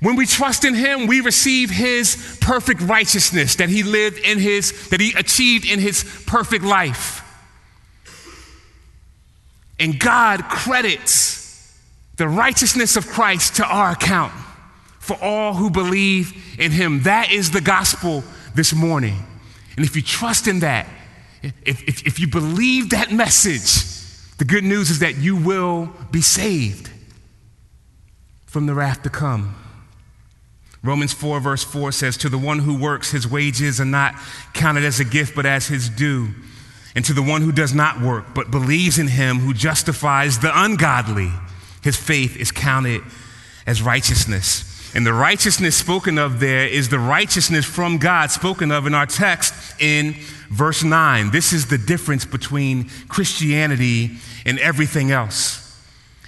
When 0.00 0.16
we 0.16 0.24
trust 0.24 0.64
in 0.64 0.72
him, 0.72 1.06
we 1.06 1.20
receive 1.20 1.68
his 1.68 2.38
perfect 2.40 2.80
righteousness 2.80 3.56
that 3.56 3.68
he 3.68 3.82
lived 3.82 4.16
in 4.20 4.38
his, 4.38 4.88
that 4.88 4.98
he 4.98 5.12
achieved 5.12 5.66
in 5.70 5.78
his 5.78 6.24
perfect 6.26 6.64
life. 6.64 7.20
And 9.78 10.00
God 10.00 10.44
credits 10.44 11.78
the 12.16 12.28
righteousness 12.28 12.96
of 12.96 13.08
Christ 13.08 13.56
to 13.56 13.66
our 13.66 13.90
account 13.90 14.32
for 15.00 15.18
all 15.20 15.52
who 15.52 15.68
believe 15.68 16.56
in 16.58 16.72
him. 16.72 17.02
That 17.02 17.30
is 17.30 17.50
the 17.50 17.60
gospel 17.60 18.24
this 18.54 18.72
morning. 18.72 19.22
And 19.76 19.84
if 19.84 19.96
you 19.96 20.00
trust 20.00 20.48
in 20.48 20.60
that, 20.60 20.88
if, 21.42 21.86
if, 21.86 22.06
if 22.06 22.20
you 22.20 22.26
believe 22.26 22.88
that 22.88 23.12
message, 23.12 24.03
the 24.38 24.44
good 24.44 24.64
news 24.64 24.90
is 24.90 24.98
that 25.00 25.16
you 25.16 25.36
will 25.36 25.90
be 26.10 26.20
saved. 26.20 26.90
from 28.46 28.66
the 28.66 28.74
wrath 28.74 29.02
to 29.02 29.10
come. 29.10 29.56
Romans 30.84 31.12
4, 31.12 31.40
verse 31.40 31.64
4 31.64 31.90
says, 31.90 32.16
To 32.18 32.28
the 32.28 32.38
one 32.38 32.60
who 32.60 32.78
works, 32.78 33.10
his 33.10 33.26
wages 33.26 33.80
are 33.80 33.84
not 33.84 34.14
counted 34.52 34.84
as 34.84 35.00
a 35.00 35.04
gift, 35.04 35.34
but 35.34 35.44
as 35.44 35.66
his 35.66 35.88
due. 35.88 36.28
And 36.94 37.04
to 37.06 37.12
the 37.12 37.20
one 37.20 37.42
who 37.42 37.50
does 37.50 37.74
not 37.74 38.00
work, 38.00 38.26
but 38.32 38.52
believes 38.52 38.96
in 38.96 39.08
him 39.08 39.38
who 39.38 39.54
justifies 39.54 40.38
the 40.38 40.52
ungodly, 40.54 41.32
his 41.82 41.96
faith 41.96 42.36
is 42.36 42.52
counted 42.52 43.02
as 43.66 43.82
righteousness. 43.82 44.73
And 44.94 45.04
the 45.04 45.12
righteousness 45.12 45.76
spoken 45.76 46.18
of 46.18 46.38
there 46.38 46.68
is 46.68 46.88
the 46.88 47.00
righteousness 47.00 47.64
from 47.64 47.98
God 47.98 48.30
spoken 48.30 48.70
of 48.70 48.86
in 48.86 48.94
our 48.94 49.06
text 49.06 49.52
in 49.80 50.14
verse 50.50 50.84
9. 50.84 51.30
This 51.30 51.52
is 51.52 51.66
the 51.66 51.78
difference 51.78 52.24
between 52.24 52.88
Christianity 53.08 54.18
and 54.46 54.58
everything 54.60 55.10
else. 55.10 55.60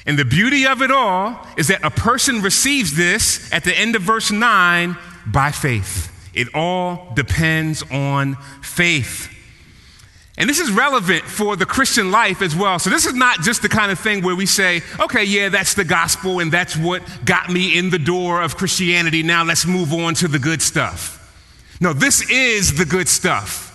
And 0.04 0.18
the 0.18 0.24
beauty 0.24 0.66
of 0.66 0.82
it 0.82 0.90
all 0.90 1.46
is 1.56 1.68
that 1.68 1.84
a 1.84 1.90
person 1.90 2.42
receives 2.42 2.96
this 2.96 3.52
at 3.52 3.64
the 3.64 3.76
end 3.76 3.94
of 3.94 4.02
verse 4.02 4.30
9 4.32 4.96
by 5.26 5.52
faith. 5.52 6.12
It 6.34 6.48
all 6.54 7.12
depends 7.14 7.82
on 7.90 8.36
faith. 8.62 9.32
And 10.38 10.50
this 10.50 10.60
is 10.60 10.70
relevant 10.70 11.24
for 11.24 11.56
the 11.56 11.64
Christian 11.64 12.10
life 12.10 12.42
as 12.42 12.54
well. 12.54 12.78
So, 12.78 12.90
this 12.90 13.06
is 13.06 13.14
not 13.14 13.40
just 13.40 13.62
the 13.62 13.70
kind 13.70 13.90
of 13.90 13.98
thing 13.98 14.22
where 14.22 14.36
we 14.36 14.44
say, 14.44 14.82
okay, 15.00 15.24
yeah, 15.24 15.48
that's 15.48 15.74
the 15.74 15.84
gospel 15.84 16.40
and 16.40 16.52
that's 16.52 16.76
what 16.76 17.02
got 17.24 17.48
me 17.48 17.78
in 17.78 17.88
the 17.88 17.98
door 17.98 18.42
of 18.42 18.56
Christianity. 18.56 19.22
Now 19.22 19.44
let's 19.44 19.64
move 19.64 19.94
on 19.94 20.14
to 20.16 20.28
the 20.28 20.38
good 20.38 20.60
stuff. 20.60 21.14
No, 21.80 21.92
this 21.92 22.28
is 22.30 22.76
the 22.76 22.84
good 22.84 23.08
stuff. 23.08 23.72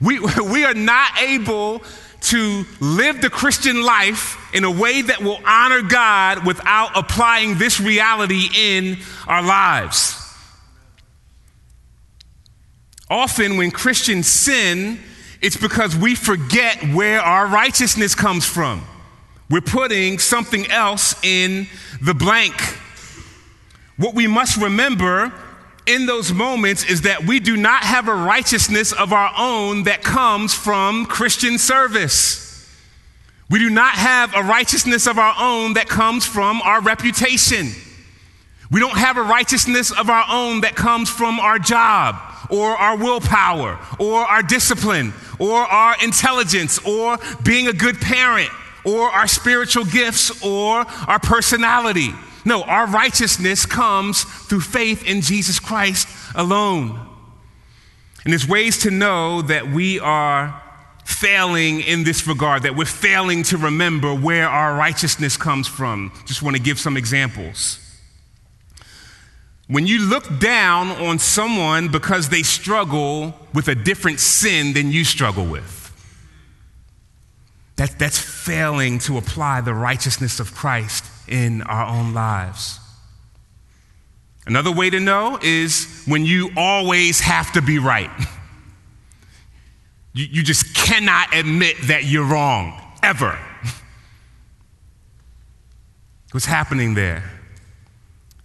We, 0.00 0.18
we 0.50 0.64
are 0.64 0.74
not 0.74 1.20
able 1.20 1.82
to 2.22 2.64
live 2.80 3.20
the 3.20 3.30
Christian 3.30 3.82
life 3.82 4.38
in 4.54 4.64
a 4.64 4.70
way 4.70 5.02
that 5.02 5.22
will 5.22 5.40
honor 5.44 5.82
God 5.82 6.46
without 6.46 6.96
applying 6.96 7.58
this 7.58 7.80
reality 7.80 8.48
in 8.56 8.98
our 9.26 9.42
lives. 9.42 10.18
Often, 13.10 13.56
when 13.56 13.70
Christians 13.70 14.26
sin, 14.26 14.98
it's 15.42 15.56
because 15.56 15.96
we 15.96 16.14
forget 16.14 16.82
where 16.94 17.20
our 17.20 17.48
righteousness 17.48 18.14
comes 18.14 18.46
from. 18.46 18.86
We're 19.50 19.60
putting 19.60 20.18
something 20.18 20.66
else 20.70 21.14
in 21.22 21.66
the 22.00 22.14
blank. 22.14 22.54
What 23.96 24.14
we 24.14 24.26
must 24.26 24.56
remember 24.56 25.32
in 25.86 26.06
those 26.06 26.32
moments 26.32 26.84
is 26.84 27.02
that 27.02 27.26
we 27.26 27.40
do 27.40 27.56
not 27.56 27.82
have 27.82 28.08
a 28.08 28.14
righteousness 28.14 28.92
of 28.92 29.12
our 29.12 29.32
own 29.36 29.82
that 29.82 30.02
comes 30.02 30.54
from 30.54 31.06
Christian 31.06 31.58
service. 31.58 32.48
We 33.50 33.58
do 33.58 33.68
not 33.68 33.94
have 33.94 34.34
a 34.34 34.42
righteousness 34.42 35.06
of 35.06 35.18
our 35.18 35.34
own 35.38 35.74
that 35.74 35.88
comes 35.88 36.24
from 36.24 36.62
our 36.62 36.80
reputation. 36.80 37.72
We 38.70 38.80
don't 38.80 38.96
have 38.96 39.18
a 39.18 39.22
righteousness 39.22 39.90
of 39.90 40.08
our 40.08 40.24
own 40.30 40.62
that 40.62 40.76
comes 40.76 41.10
from 41.10 41.38
our 41.40 41.58
job 41.58 42.16
or 42.48 42.70
our 42.70 42.96
willpower 42.96 43.78
or 43.98 44.20
our 44.20 44.42
discipline 44.42 45.12
or 45.38 45.58
our 45.58 45.96
intelligence 46.02 46.78
or 46.86 47.18
being 47.42 47.68
a 47.68 47.72
good 47.72 48.00
parent 48.00 48.50
or 48.84 49.10
our 49.10 49.26
spiritual 49.26 49.84
gifts 49.84 50.44
or 50.44 50.84
our 51.06 51.18
personality. 51.18 52.10
No, 52.44 52.62
our 52.62 52.86
righteousness 52.86 53.66
comes 53.66 54.24
through 54.24 54.62
faith 54.62 55.06
in 55.06 55.20
Jesus 55.20 55.60
Christ 55.60 56.08
alone. 56.34 56.98
And 58.24 58.32
there's 58.32 58.48
ways 58.48 58.78
to 58.78 58.90
know 58.90 59.42
that 59.42 59.68
we 59.68 60.00
are 60.00 60.60
failing 61.04 61.80
in 61.80 62.04
this 62.04 62.26
regard, 62.26 62.62
that 62.62 62.76
we're 62.76 62.84
failing 62.84 63.42
to 63.44 63.56
remember 63.56 64.14
where 64.14 64.48
our 64.48 64.74
righteousness 64.76 65.36
comes 65.36 65.66
from. 65.66 66.12
Just 66.26 66.42
want 66.42 66.56
to 66.56 66.62
give 66.62 66.78
some 66.78 66.96
examples. 66.96 67.78
When 69.72 69.86
you 69.86 70.00
look 70.00 70.38
down 70.38 70.90
on 70.90 71.18
someone 71.18 71.88
because 71.88 72.28
they 72.28 72.42
struggle 72.42 73.34
with 73.54 73.68
a 73.68 73.74
different 73.74 74.20
sin 74.20 74.74
than 74.74 74.92
you 74.92 75.02
struggle 75.02 75.46
with, 75.46 75.78
that, 77.76 77.98
that's 77.98 78.18
failing 78.18 78.98
to 78.98 79.16
apply 79.16 79.62
the 79.62 79.72
righteousness 79.72 80.40
of 80.40 80.52
Christ 80.52 81.06
in 81.26 81.62
our 81.62 81.86
own 81.86 82.12
lives. 82.12 82.80
Another 84.44 84.70
way 84.70 84.90
to 84.90 85.00
know 85.00 85.38
is 85.40 86.02
when 86.04 86.26
you 86.26 86.50
always 86.54 87.20
have 87.20 87.52
to 87.52 87.62
be 87.62 87.78
right. 87.78 88.10
You, 90.14 90.26
you 90.30 90.42
just 90.42 90.74
cannot 90.74 91.34
admit 91.34 91.74
that 91.84 92.04
you're 92.04 92.26
wrong, 92.26 92.78
ever. 93.02 93.28
What's 96.32 96.44
happening 96.44 96.92
there? 96.92 97.41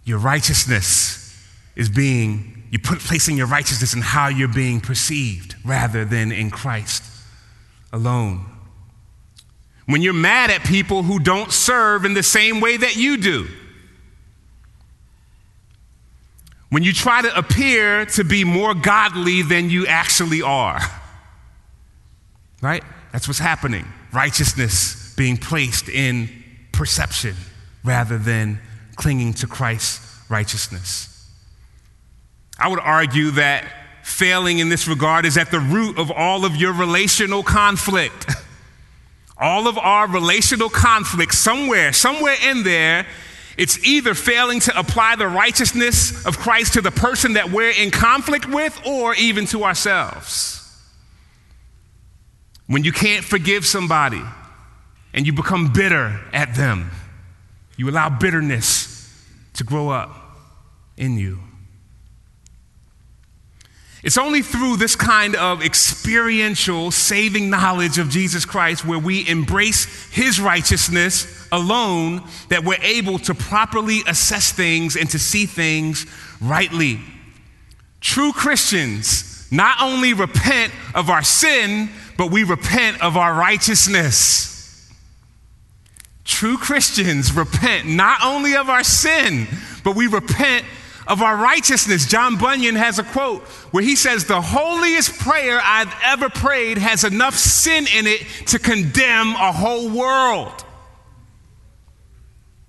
Your 0.07 0.19
righteousness 0.19 1.37
is 1.75 1.89
being, 1.89 2.63
you 2.71 2.79
put 2.79 2.99
placing 2.99 3.35
your 3.35 3.47
righteousness 3.47 3.93
in 3.93 4.01
how 4.01 4.29
you're 4.29 4.47
being 4.47 4.79
perceived 4.79 5.55
rather 5.65 6.05
than 6.05 6.31
in 6.31 6.49
Christ 6.49 7.03
alone. 7.91 8.45
When 9.85 10.01
you're 10.01 10.13
mad 10.13 10.49
at 10.49 10.63
people 10.63 11.03
who 11.03 11.19
don't 11.19 11.51
serve 11.51 12.05
in 12.05 12.13
the 12.13 12.23
same 12.23 12.61
way 12.61 12.77
that 12.77 12.95
you 12.95 13.17
do. 13.17 13.47
When 16.69 16.83
you 16.83 16.93
try 16.93 17.21
to 17.21 17.37
appear 17.37 18.05
to 18.05 18.23
be 18.23 18.45
more 18.45 18.73
godly 18.73 19.41
than 19.41 19.69
you 19.69 19.87
actually 19.87 20.41
are. 20.41 20.79
Right? 22.61 22.83
That's 23.11 23.27
what's 23.27 23.39
happening. 23.39 23.85
Righteousness 24.13 25.13
being 25.17 25.35
placed 25.35 25.89
in 25.89 26.29
perception 26.71 27.35
rather 27.83 28.17
than 28.17 28.61
clinging 28.97 29.33
to 29.35 29.47
Christ's 29.47 30.29
righteousness. 30.29 31.13
I 32.59 32.67
would 32.67 32.79
argue 32.79 33.31
that 33.31 33.65
failing 34.03 34.59
in 34.59 34.69
this 34.69 34.87
regard 34.87 35.25
is 35.25 35.37
at 35.37 35.51
the 35.51 35.59
root 35.59 35.97
of 35.97 36.11
all 36.11 36.45
of 36.45 36.55
your 36.55 36.73
relational 36.73 37.43
conflict. 37.43 38.31
all 39.37 39.67
of 39.67 39.77
our 39.77 40.07
relational 40.07 40.69
conflict, 40.69 41.33
somewhere, 41.33 41.93
somewhere 41.93 42.35
in 42.43 42.63
there, 42.63 43.05
it's 43.57 43.83
either 43.85 44.13
failing 44.13 44.59
to 44.61 44.79
apply 44.79 45.15
the 45.15 45.27
righteousness 45.27 46.25
of 46.25 46.37
Christ 46.37 46.73
to 46.73 46.81
the 46.81 46.91
person 46.91 47.33
that 47.33 47.51
we're 47.51 47.71
in 47.71 47.91
conflict 47.91 48.47
with 48.47 48.79
or 48.85 49.15
even 49.15 49.45
to 49.47 49.63
ourselves. 49.63 50.53
When 52.67 52.83
you 52.83 52.91
can't 52.91 53.25
forgive 53.25 53.65
somebody 53.65 54.21
and 55.13 55.25
you 55.25 55.33
become 55.33 55.71
bitter 55.73 56.19
at 56.33 56.55
them, 56.55 56.91
you 57.77 57.89
allow 57.89 58.09
bitterness 58.09 58.86
to 59.57 59.63
grow 59.63 59.89
up 59.89 60.15
in 60.95 61.17
you. 61.17 61.39
It's 64.03 64.17
only 64.17 64.41
through 64.41 64.77
this 64.77 64.95
kind 64.95 65.35
of 65.35 65.63
experiential 65.63 66.91
saving 66.91 67.49
knowledge 67.49 67.97
of 67.97 68.09
Jesus 68.09 68.45
Christ 68.45 68.85
where 68.85 68.99
we 68.99 69.27
embrace 69.27 69.85
his 70.11 70.39
righteousness 70.39 71.47
alone 71.51 72.23
that 72.49 72.63
we're 72.63 72.81
able 72.81 73.19
to 73.19 73.33
properly 73.33 74.01
assess 74.07 74.51
things 74.51 74.95
and 74.95 75.09
to 75.09 75.19
see 75.19 75.45
things 75.45 76.05
rightly. 76.39 77.01
True 77.99 78.31
Christians 78.31 79.47
not 79.51 79.81
only 79.81 80.13
repent 80.13 80.71
of 80.93 81.09
our 81.09 81.23
sin, 81.23 81.89
but 82.17 82.31
we 82.31 82.43
repent 82.43 83.01
of 83.01 83.17
our 83.17 83.33
righteousness. 83.33 84.56
True 86.27 86.57
Christians 86.57 87.33
repent 87.33 87.87
not 87.87 88.19
only 88.23 88.57
of 88.57 88.69
our 88.69 88.83
sin, 88.83 89.47
but 89.83 89.95
we 89.95 90.07
repent 90.07 90.65
of 91.07 91.21
our 91.21 91.37
righteousness. 91.37 92.05
John 92.05 92.37
Bunyan 92.37 92.75
has 92.75 92.99
a 92.99 93.03
quote 93.03 93.43
where 93.71 93.81
he 93.81 93.95
says, 93.95 94.25
The 94.25 94.41
holiest 94.41 95.17
prayer 95.19 95.59
I've 95.63 95.93
ever 96.03 96.29
prayed 96.29 96.77
has 96.77 97.05
enough 97.05 97.35
sin 97.35 97.87
in 97.95 98.07
it 98.07 98.21
to 98.47 98.59
condemn 98.59 99.29
a 99.29 99.53
whole 99.53 99.89
world. 99.89 100.65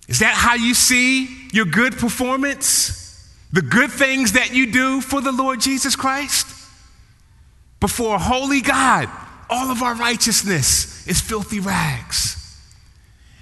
Is 0.07 0.21
that 0.21 0.35
how 0.35 0.55
you 0.55 0.73
see 0.73 1.49
your 1.53 1.67
good 1.67 1.99
performance? 1.99 2.95
The 3.53 3.63
good 3.63 3.91
things 3.91 4.33
that 4.33 4.55
you 4.55 4.71
do 4.71 5.01
for 5.01 5.21
the 5.21 5.33
Lord 5.33 5.61
Jesus 5.61 5.97
Christ? 5.97 6.47
Before 7.81 8.15
a 8.15 8.19
holy 8.19 8.61
God, 8.61 9.11
all 9.51 9.73
of 9.73 9.83
our 9.83 9.97
righteousness 9.97 11.07
is 11.09 11.21
filthy 11.21 11.59
rags. 11.59 12.38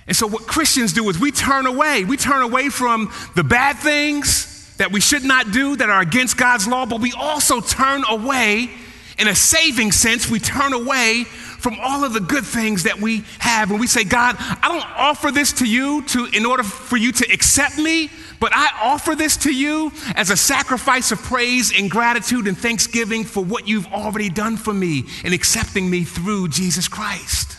And 0.06 0.16
so, 0.16 0.26
what 0.26 0.46
Christians 0.46 0.92
do 0.92 1.08
is 1.08 1.18
we 1.18 1.32
turn 1.32 1.66
away. 1.66 2.04
We 2.04 2.16
turn 2.16 2.42
away 2.42 2.68
from 2.68 3.12
the 3.34 3.44
bad 3.44 3.78
things 3.78 4.52
that 4.76 4.92
we 4.92 5.00
should 5.00 5.24
not 5.24 5.52
do 5.52 5.76
that 5.76 5.88
are 5.88 6.00
against 6.00 6.36
God's 6.36 6.68
law, 6.68 6.86
but 6.86 7.00
we 7.00 7.12
also 7.12 7.60
turn 7.60 8.04
away, 8.08 8.70
in 9.18 9.28
a 9.28 9.34
saving 9.34 9.90
sense, 9.92 10.30
we 10.30 10.38
turn 10.38 10.72
away 10.72 11.24
from 11.24 11.78
all 11.80 12.04
of 12.04 12.12
the 12.12 12.20
good 12.20 12.44
things 12.44 12.84
that 12.84 13.00
we 13.00 13.24
have. 13.38 13.70
And 13.70 13.80
we 13.80 13.86
say, 13.86 14.04
God, 14.04 14.36
I 14.38 14.68
don't 14.68 14.96
offer 14.96 15.30
this 15.30 15.54
to 15.54 15.64
you 15.64 16.02
to, 16.02 16.26
in 16.32 16.46
order 16.46 16.62
for 16.62 16.96
you 16.96 17.10
to 17.12 17.32
accept 17.32 17.78
me, 17.78 18.10
but 18.38 18.52
I 18.54 18.68
offer 18.82 19.14
this 19.14 19.36
to 19.38 19.52
you 19.52 19.90
as 20.14 20.30
a 20.30 20.36
sacrifice 20.36 21.10
of 21.10 21.22
praise 21.22 21.72
and 21.76 21.90
gratitude 21.90 22.46
and 22.46 22.56
thanksgiving 22.56 23.24
for 23.24 23.42
what 23.42 23.66
you've 23.66 23.86
already 23.88 24.28
done 24.28 24.56
for 24.56 24.74
me 24.74 25.04
in 25.24 25.32
accepting 25.32 25.90
me 25.90 26.04
through 26.04 26.48
Jesus 26.48 26.86
Christ. 26.86 27.55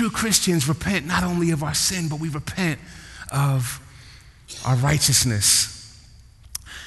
True 0.00 0.08
Christians 0.08 0.66
repent 0.66 1.04
not 1.04 1.24
only 1.24 1.50
of 1.50 1.62
our 1.62 1.74
sin, 1.74 2.08
but 2.08 2.20
we 2.20 2.30
repent 2.30 2.80
of 3.30 3.82
our 4.64 4.74
righteousness. 4.76 5.94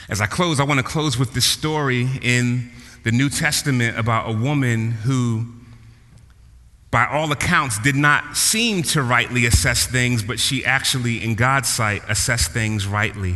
As 0.10 0.20
I 0.20 0.26
close, 0.26 0.60
I 0.60 0.64
want 0.64 0.80
to 0.80 0.84
close 0.84 1.16
with 1.16 1.36
this 1.36 1.46
story 1.46 2.10
in 2.24 2.72
the 3.04 3.12
New 3.12 3.30
Testament 3.30 4.00
about 4.00 4.32
a 4.32 4.36
woman 4.36 4.90
who, 4.90 5.46
by 6.90 7.06
all 7.06 7.32
accounts, 7.32 7.78
did 7.78 7.96
not 7.96 8.36
seem 8.36 8.82
to 8.82 9.04
rightly 9.04 9.46
assess 9.46 9.86
things, 9.86 10.24
but 10.24 10.40
she 10.40 10.66
actually, 10.66 11.24
in 11.24 11.36
God's 11.36 11.70
sight, 11.70 12.02
assessed 12.10 12.50
things 12.50 12.88
rightly. 12.88 13.36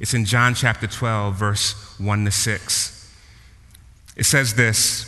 It's 0.00 0.14
in 0.14 0.24
John 0.24 0.54
chapter 0.54 0.86
12, 0.86 1.34
verse 1.34 1.98
1 2.00 2.24
to 2.24 2.30
6. 2.30 3.14
It 4.16 4.24
says 4.24 4.54
this 4.54 5.07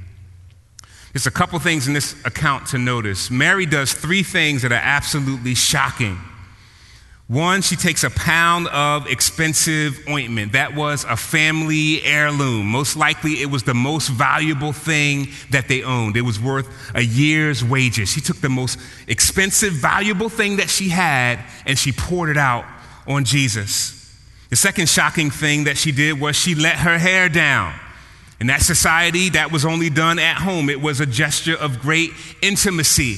There's 1.13 1.27
a 1.27 1.31
couple 1.31 1.59
things 1.59 1.87
in 1.87 1.93
this 1.93 2.15
account 2.25 2.67
to 2.67 2.77
notice. 2.77 3.29
Mary 3.29 3.65
does 3.65 3.93
three 3.93 4.23
things 4.23 4.61
that 4.61 4.71
are 4.71 4.81
absolutely 4.81 5.55
shocking. 5.55 6.17
One, 7.31 7.61
she 7.61 7.77
takes 7.77 8.03
a 8.03 8.09
pound 8.09 8.67
of 8.67 9.07
expensive 9.07 10.05
ointment. 10.09 10.51
That 10.51 10.75
was 10.75 11.05
a 11.05 11.15
family 11.15 12.03
heirloom. 12.03 12.65
Most 12.65 12.97
likely, 12.97 13.41
it 13.41 13.49
was 13.49 13.63
the 13.63 13.73
most 13.73 14.09
valuable 14.09 14.73
thing 14.73 15.29
that 15.49 15.69
they 15.69 15.81
owned. 15.81 16.17
It 16.17 16.23
was 16.23 16.41
worth 16.41 16.67
a 16.93 17.01
year's 17.01 17.63
wages. 17.63 18.09
She 18.09 18.19
took 18.19 18.41
the 18.41 18.49
most 18.49 18.77
expensive, 19.07 19.71
valuable 19.71 20.27
thing 20.27 20.57
that 20.57 20.69
she 20.69 20.89
had 20.89 21.39
and 21.65 21.79
she 21.79 21.93
poured 21.93 22.29
it 22.29 22.37
out 22.37 22.65
on 23.07 23.23
Jesus. 23.23 23.97
The 24.49 24.57
second 24.57 24.89
shocking 24.89 25.31
thing 25.31 25.63
that 25.63 25.77
she 25.77 25.93
did 25.93 26.19
was 26.19 26.35
she 26.35 26.53
let 26.53 26.79
her 26.79 26.97
hair 26.97 27.29
down. 27.29 27.73
In 28.41 28.47
that 28.47 28.63
society, 28.63 29.29
that 29.29 29.51
was 29.51 29.65
only 29.65 29.91
done 29.91 30.17
at 30.17 30.37
home, 30.37 30.71
it 30.71 30.81
was 30.81 30.99
a 30.99 31.05
gesture 31.05 31.55
of 31.55 31.79
great 31.79 32.09
intimacy. 32.41 33.17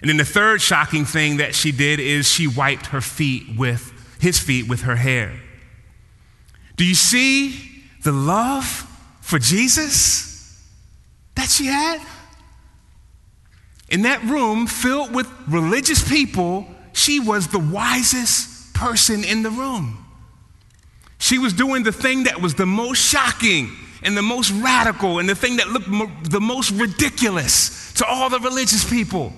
And 0.00 0.08
then 0.08 0.16
the 0.16 0.24
third 0.24 0.62
shocking 0.62 1.04
thing 1.04 1.36
that 1.36 1.54
she 1.54 1.72
did 1.72 2.00
is 2.00 2.26
she 2.26 2.46
wiped 2.46 2.86
her 2.86 3.02
feet 3.02 3.58
with 3.58 3.92
his 4.18 4.38
feet 4.38 4.66
with 4.66 4.80
her 4.80 4.96
hair. 4.96 5.38
Do 6.76 6.86
you 6.86 6.94
see 6.94 7.84
the 8.02 8.12
love 8.12 8.64
for 9.20 9.38
Jesus 9.38 10.58
that 11.34 11.50
she 11.50 11.66
had? 11.66 12.00
In 13.90 14.02
that 14.02 14.22
room 14.22 14.66
filled 14.66 15.14
with 15.14 15.30
religious 15.46 16.02
people, 16.08 16.66
she 16.94 17.20
was 17.20 17.48
the 17.48 17.58
wisest 17.58 18.72
person 18.72 19.22
in 19.22 19.42
the 19.42 19.50
room. 19.50 20.02
She 21.18 21.36
was 21.36 21.52
doing 21.52 21.82
the 21.82 21.92
thing 21.92 22.24
that 22.24 22.40
was 22.40 22.54
the 22.54 22.64
most 22.64 23.00
shocking 23.06 23.70
and 24.04 24.16
the 24.16 24.22
most 24.22 24.50
radical 24.50 25.18
and 25.18 25.28
the 25.28 25.34
thing 25.34 25.56
that 25.56 25.68
looked 25.68 26.30
the 26.30 26.40
most 26.40 26.70
ridiculous 26.72 27.92
to 27.94 28.06
all 28.06 28.28
the 28.28 28.38
religious 28.38 28.88
people. 28.88 29.32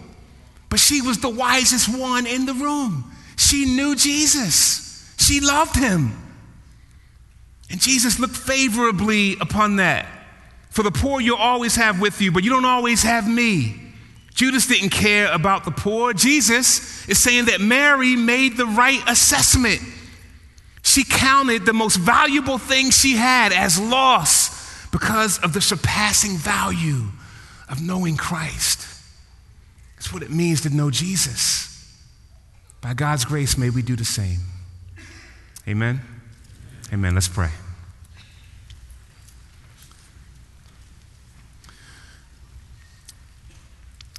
But 0.69 0.81
she 0.81 1.01
was 1.01 1.19
the 1.19 1.31
wisest 1.31 1.89
one 1.97 2.27
in 2.27 2.47
the 2.47 2.55
room. 2.55 3.11
She 3.37 3.65
knew 3.65 3.95
Jesus, 3.95 5.15
she 5.19 5.41
loved 5.41 5.77
him. 5.77 6.23
And 7.71 7.81
Jesus 7.81 8.19
looked 8.19 8.37
favorably 8.37 9.37
upon 9.41 9.77
that. 9.77 10.07
For 10.71 10.83
the 10.83 10.91
poor 10.91 11.21
you'll 11.21 11.37
always 11.37 11.77
have 11.77 12.01
with 12.01 12.21
you, 12.21 12.31
but 12.31 12.45
you 12.45 12.51
don't 12.51 12.65
always 12.65 13.03
have 13.03 13.29
me. 13.29 13.81
Judas 14.35 14.67
didn't 14.67 14.91
care 14.91 15.33
about 15.33 15.65
the 15.65 15.71
poor. 15.71 16.13
Jesus 16.13 17.09
is 17.09 17.19
saying 17.19 17.47
that 17.47 17.61
Mary 17.61 18.15
made 18.15 18.57
the 18.57 18.67
right 18.67 19.01
assessment. 19.09 19.81
She 20.83 21.05
counted 21.05 21.65
the 21.65 21.73
most 21.73 21.97
valuable 21.97 22.59
thing 22.59 22.91
she 22.91 23.17
had 23.17 23.53
as 23.53 23.81
loss 23.81 24.46
because 24.99 25.39
of 25.41 25.53
the 25.53 25.61
surpassing 25.61 26.39
value 26.39 27.03
of 27.69 27.83
knowing 27.83 28.17
Christ. 28.17 28.89
That's 29.95 30.11
what 30.11 30.23
it 30.23 30.31
means 30.31 30.63
to 30.63 30.71
know 30.71 30.91
Jesus. 30.91 31.95
By 32.81 32.95
God's 32.95 33.27
grace, 33.27 33.59
may 33.59 33.69
we 33.69 33.83
do 33.83 33.95
the 33.95 34.07
same. 34.07 34.39
Amen. 35.69 36.01
Amen. 36.95 37.15
Let's 37.15 37.29
pray. 37.29 37.51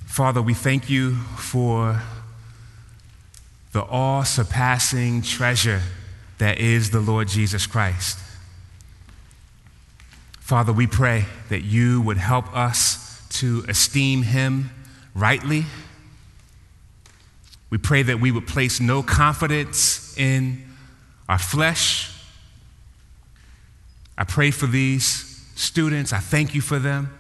Father, 0.06 0.44
we 0.44 0.54
thank 0.54 0.92
you 0.92 1.16
for 1.38 2.04
the 3.72 3.82
awe 3.82 4.22
surpassing 4.22 5.24
treasure 5.24 5.82
that 6.38 6.60
is 6.60 6.92
the 6.92 7.00
Lord 7.00 7.30
Jesus 7.30 7.66
Christ. 7.66 8.20
Father, 10.48 10.72
we 10.72 10.88
pray 10.88 11.26
that 11.50 11.66
you 11.66 12.00
would 12.00 12.16
help 12.16 12.56
us 12.56 13.22
to 13.32 13.66
esteem 13.68 14.22
him 14.22 14.70
rightly. 15.14 15.66
We 17.70 17.78
pray 17.78 18.02
that 18.04 18.22
we 18.22 18.32
would 18.32 18.48
place 18.48 18.80
no 18.80 19.04
confidence 19.04 20.18
in 20.18 20.64
our 21.28 21.38
flesh. 21.38 22.14
I 24.18 24.24
pray 24.24 24.52
for 24.52 24.68
these 24.68 25.44
students. 25.58 26.14
I 26.14 26.20
thank 26.20 26.56
you 26.56 26.62
for 26.62 26.80
them. 26.80 27.14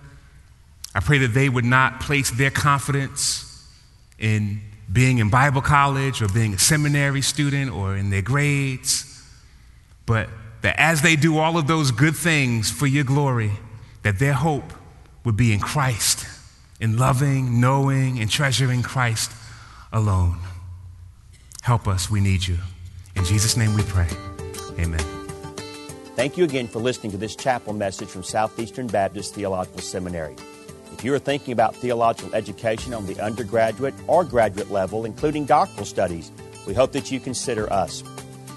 I 0.95 1.01
pray 1.01 1.17
that 1.17 1.33
they 1.33 1.49
would 1.49 1.65
not 1.65 1.99
place 1.99 2.31
their 2.31 2.49
confidence 2.49 3.67
in 4.17 4.61
being 4.89 5.17
in 5.17 5.29
Bible 5.29 5.61
college 5.61 6.21
or 6.21 6.29
being 6.29 6.53
a 6.53 6.59
seminary 6.59 7.21
student 7.21 7.73
or 7.73 7.97
in 7.97 8.09
their 8.09 8.21
grades, 8.21 9.21
but 10.05 10.29
that 10.67 10.77
as 10.77 11.01
they 11.01 11.15
do 11.15 11.37
all 11.37 11.57
of 11.57 11.65
those 11.65 11.91
good 11.91 12.13
things 12.13 12.69
for 12.69 12.87
your 12.87 13.05
glory, 13.05 13.53
that 14.03 14.19
their 14.19 14.33
hope 14.33 14.73
would 15.23 15.37
be 15.37 15.53
in 15.53 15.61
Christ 15.61 16.27
in 16.81 16.97
loving, 16.97 17.61
knowing, 17.61 18.19
and 18.19 18.29
treasuring 18.29 18.83
Christ 18.83 19.31
alone. 19.93 20.37
Help 21.61 21.87
us, 21.87 22.11
we 22.11 22.19
need 22.19 22.45
you. 22.45 22.57
In 23.15 23.23
Jesus' 23.23 23.55
name 23.55 23.75
we 23.75 23.83
pray. 23.83 24.09
Amen. 24.77 24.99
Thank 26.17 26.37
you 26.37 26.43
again 26.43 26.67
for 26.67 26.79
listening 26.79 27.13
to 27.13 27.17
this 27.17 27.37
chapel 27.37 27.71
message 27.71 28.09
from 28.09 28.23
Southeastern 28.23 28.87
Baptist 28.87 29.35
Theological 29.35 29.79
Seminary. 29.79 30.35
If 30.91 31.05
you 31.05 31.13
are 31.13 31.19
thinking 31.19 31.53
about 31.53 31.77
theological 31.77 32.35
education 32.35 32.93
on 32.93 33.05
the 33.05 33.17
undergraduate 33.21 33.93
or 34.05 34.25
graduate 34.25 34.69
level, 34.69 35.05
including 35.05 35.45
doctoral 35.45 35.85
studies, 35.85 36.29
we 36.67 36.73
hope 36.73 36.91
that 36.91 37.09
you 37.09 37.21
consider 37.21 37.71
us. 37.71 38.03